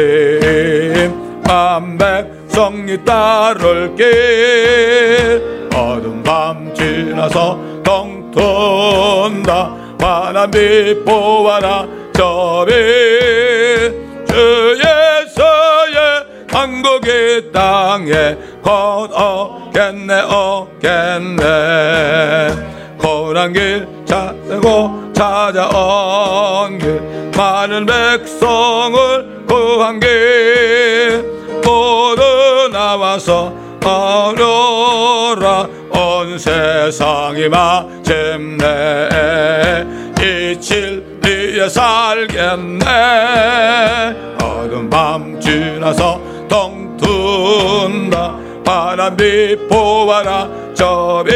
만백성이 1.44 3.04
따를게. 3.04 4.04
어두운 5.74 6.22
밤 6.22 6.72
지나서 6.74 7.58
동튼다. 7.82 9.74
바람이 9.98 11.02
보아라 11.04 11.88
저비 12.12 12.70
주 14.28 14.78
예수의 14.78 16.24
한국의 16.48 17.50
땅에 17.50 18.36
곧 18.62 19.10
오겠네 19.10 20.22
오겠네. 20.22 21.42
고난 22.96 23.52
길 23.52 23.97
찾고 24.08 25.12
찾아온 25.12 26.78
길 26.78 27.30
많은 27.36 27.84
백성을 27.84 29.44
구한 29.46 30.00
길 30.00 31.22
모두 31.62 32.68
나와서 32.72 33.52
어려라. 33.84 35.68
온 35.90 36.38
세상이 36.38 37.48
마침내 37.48 38.66
이 40.20 40.58
진리에 40.60 41.68
살겠네. 41.68 42.84
어두운 44.42 44.90
밤 44.90 45.40
지나서 45.40 46.20
동툰다. 46.48 48.36
바람비 48.64 49.68
보아라. 49.68 50.48
저비 50.74 51.30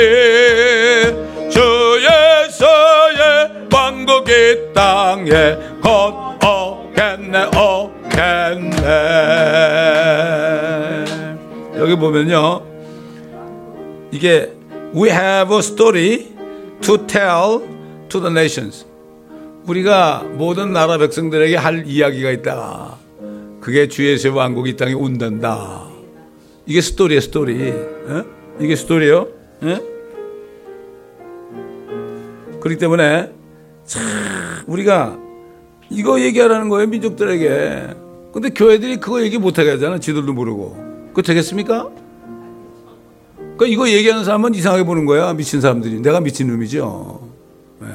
이 4.52 4.72
땅에 4.74 5.56
곧 5.82 6.14
오겠네 6.44 7.46
오겠네 7.56 8.76
여기 11.78 11.96
보면요 11.96 12.60
이게 14.10 14.52
we 14.94 15.08
have 15.08 15.54
a 15.54 15.60
story 15.60 16.26
to 16.82 16.98
tell 17.06 17.62
to 18.10 18.20
the 18.20 18.30
nations 18.30 18.84
우리가 19.66 20.24
모든 20.34 20.74
나라 20.74 20.98
백성들에게 20.98 21.56
할 21.56 21.84
이야기가 21.86 22.30
있다 22.32 22.96
그게 23.62 23.88
주 23.88 24.06
예수의 24.06 24.34
왕국이 24.34 24.76
땅에 24.76 24.92
온단다 24.92 25.92
이게 26.66 26.80
스토리야 26.80 27.20
스토리. 27.20 27.70
어? 27.70 28.24
이게 28.60 28.76
스토리요. 28.76 29.28
어? 29.62 29.78
그렇기 32.60 32.78
때문에 32.78 33.32
참 33.84 34.02
우리가 34.66 35.18
이거 35.90 36.20
얘기하라는 36.20 36.68
거예요 36.68 36.88
민족들에게. 36.88 37.94
근데 38.32 38.48
교회들이 38.48 38.96
그거 38.96 39.22
얘기 39.22 39.38
못하게 39.38 39.72
하잖아. 39.72 39.98
지들도 39.98 40.32
모르고. 40.32 41.08
그거 41.08 41.22
되겠습니까? 41.22 41.90
그 43.58 43.66
이거 43.66 43.88
얘기하는 43.88 44.24
사람은 44.24 44.54
이상하게 44.54 44.84
보는 44.84 45.04
거야. 45.04 45.34
미친 45.34 45.60
사람들이. 45.60 46.00
내가 46.00 46.20
미친 46.20 46.48
놈이죠. 46.48 47.28
예. 47.82 47.86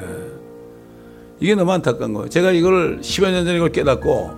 이게 1.40 1.54
너무 1.56 1.72
안타까운 1.72 2.14
거예요. 2.14 2.28
제가 2.28 2.52
이걸 2.52 3.00
10여 3.00 3.30
년 3.32 3.44
전에 3.44 3.56
이걸 3.56 3.70
깨닫고 3.72 4.30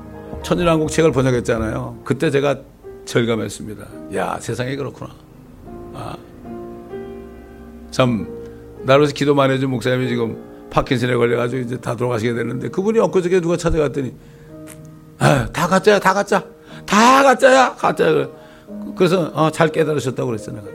천일한국 0.43 0.91
책을 0.91 1.13
번역했잖아요. 1.13 2.01
그때 2.05 2.31
제가 2.31 2.57
절감했습니다. 3.05 3.87
야, 4.15 4.39
세상에 4.41 4.77
그렇구나. 4.77 5.11
아. 5.95 6.17
참, 7.91 8.27
나로서 8.85 9.13
기도 9.13 9.35
많이 9.35 9.53
해준 9.53 9.69
목사님이 9.71 10.09
지금 10.09 10.50
파킨슨에 10.71 11.15
걸려가지고 11.15 11.63
이제 11.63 11.77
다 11.81 11.95
돌아가시게 11.97 12.33
됐는데 12.33 12.69
그분이 12.69 12.99
엊그저께 12.99 13.41
누가 13.41 13.57
찾아갔더니 13.57 14.15
아, 15.19 15.47
다 15.53 15.67
가짜야, 15.69 15.99
다 15.99 16.15
가짜. 16.15 16.43
다 16.87 17.23
가짜야, 17.23 17.75
가짜야. 17.75 18.29
그래서 18.97 19.31
어, 19.35 19.51
잘 19.51 19.71
깨달으셨다고 19.71 20.27
그랬어, 20.29 20.51
내가. 20.51 20.67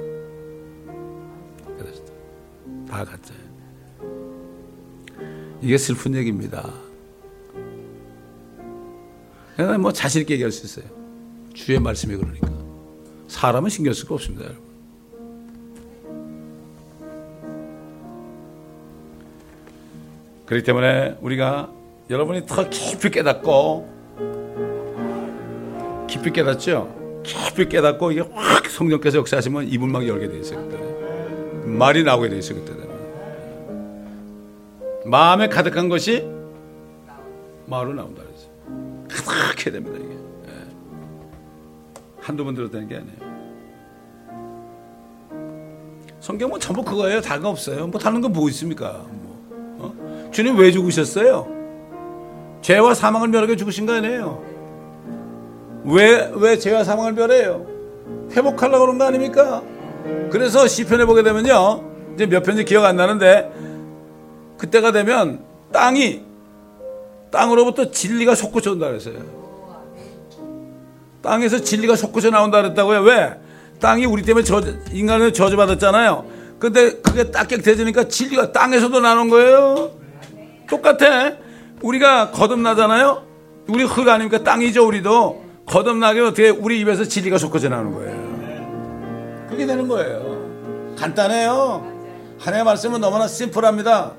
깨달으셨다. 1.78 2.12
다 2.88 3.04
가짜야. 3.06 3.38
이게 5.62 5.78
슬픈 5.80 6.14
얘기입니다. 6.14 6.70
그냥 9.56 9.82
뭐 9.82 9.92
자신 9.92 10.22
있게 10.22 10.36
얘기할 10.36 10.52
수 10.52 10.66
있어요. 10.66 10.86
주의 11.56 11.80
말씀이 11.80 12.16
그러니까. 12.16 12.50
사람은 13.28 13.72
신경 13.72 13.94
쓸 13.94 14.08
거 14.08 14.14
없습니다, 14.16 14.46
여러분. 14.46 14.64
그렇기 20.46 20.64
때문에 20.64 21.18
우리가 21.22 21.70
여러분이 22.10 22.46
더 22.46 22.70
깊이 22.70 23.10
깨닫고 23.10 23.96
깊이 26.08 26.32
깨닫죠. 26.32 27.22
깊이 27.24 27.68
깨닫고 27.68 28.12
이게 28.12 28.22
확 28.34 28.68
성령께서 28.68 29.18
역사하시면 29.20 29.68
이불 29.68 29.90
막 29.90 30.08
열게 30.08 30.28
돼 30.30 30.40
있어요. 30.40 30.60
그때 30.68 30.78
말이 31.66 32.04
나오게 32.04 32.30
돼 32.30 32.38
있어요. 32.38 32.60
그때는 32.60 32.86
마음에 35.06 35.50
가득한 35.50 35.90
것이 35.90 36.28
말로 37.66 37.94
나온다 37.94 38.22
그랬어요. 38.22 38.52
가득해 39.10 39.72
됩니다 39.72 39.98
이게. 39.98 40.14
예. 40.14 40.68
한두 42.20 42.46
번 42.46 42.54
들었다는 42.54 42.88
게 42.88 42.98
아니에요. 42.98 43.36
성경은 46.20 46.50
뭐 46.50 46.60
전부 46.60 46.84
그거예요. 46.84 47.22
거 47.22 47.50
없어요. 47.50 47.88
뭐 47.88 48.00
다른 48.00 48.22
건 48.22 48.32
뭐 48.34 48.48
있습니까? 48.50 49.06
주님 50.36 50.58
왜 50.58 50.70
죽으셨어요? 50.70 51.48
죄와 52.62 52.94
사망을 52.94 53.30
멸하게 53.30 53.56
죽으신 53.56 53.86
거 53.86 53.94
아니에요? 53.94 54.44
왜, 55.86 56.30
왜 56.36 56.60
죄와 56.60 56.84
사망을 56.84 57.14
멸해요? 57.14 57.66
회복하려고 58.32 58.86
그런 58.86 58.98
거 58.98 59.06
아닙니까? 59.06 59.64
그래서 60.32 60.68
시편에 60.68 61.06
보게 61.06 61.24
되면요. 61.24 61.90
이제 62.16 62.26
몇 62.26 62.44
편인지 62.44 62.66
기억 62.66 62.84
안 62.84 62.98
나는데, 62.98 63.50
그때가 64.58 64.92
되면 64.92 65.40
땅이, 65.72 66.24
땅으로부터 67.32 67.92
진리가 67.92 68.36
솟구쳐 68.36 68.74
온다 68.74 68.88
그랬어요. 68.88 69.16
땅에서 71.22 71.60
진리가 71.60 71.96
솟구쳐 71.96 72.30
나온다 72.30 72.62
그랬다고요. 72.62 73.04
왜? 73.04 73.40
땅이 73.80 74.06
우리 74.06 74.22
때문에 74.22 74.44
저, 74.44 74.62
인간을 74.92 75.32
저주받았잖아요. 75.32 76.26
근데 76.60 77.00
그게 77.00 77.32
딱객되지니까 77.32 78.10
진리가 78.10 78.52
땅에서도 78.52 79.00
나는 79.00 79.30
거예요. 79.30 80.04
똑같아. 80.70 81.34
우리가 81.82 82.32
거듭나잖아요. 82.32 83.24
우리 83.68 83.84
흙 83.84 84.08
아닙니까? 84.08 84.44
땅이죠, 84.44 84.88
우리도. 84.88 85.44
거듭나게 85.66 86.22
어떻게 86.22 86.50
우리 86.50 86.80
입에서 86.80 87.04
진리가 87.04 87.38
솟구쳐 87.38 87.70
나오는 87.70 87.92
거예요. 87.94 89.48
그게 89.50 89.66
되는 89.66 89.88
거예요. 89.88 90.96
간단해요. 90.98 91.94
하나님의 92.40 92.66
말씀은 92.66 93.02
너무나 93.02 93.28
심플합니다. 93.28 94.14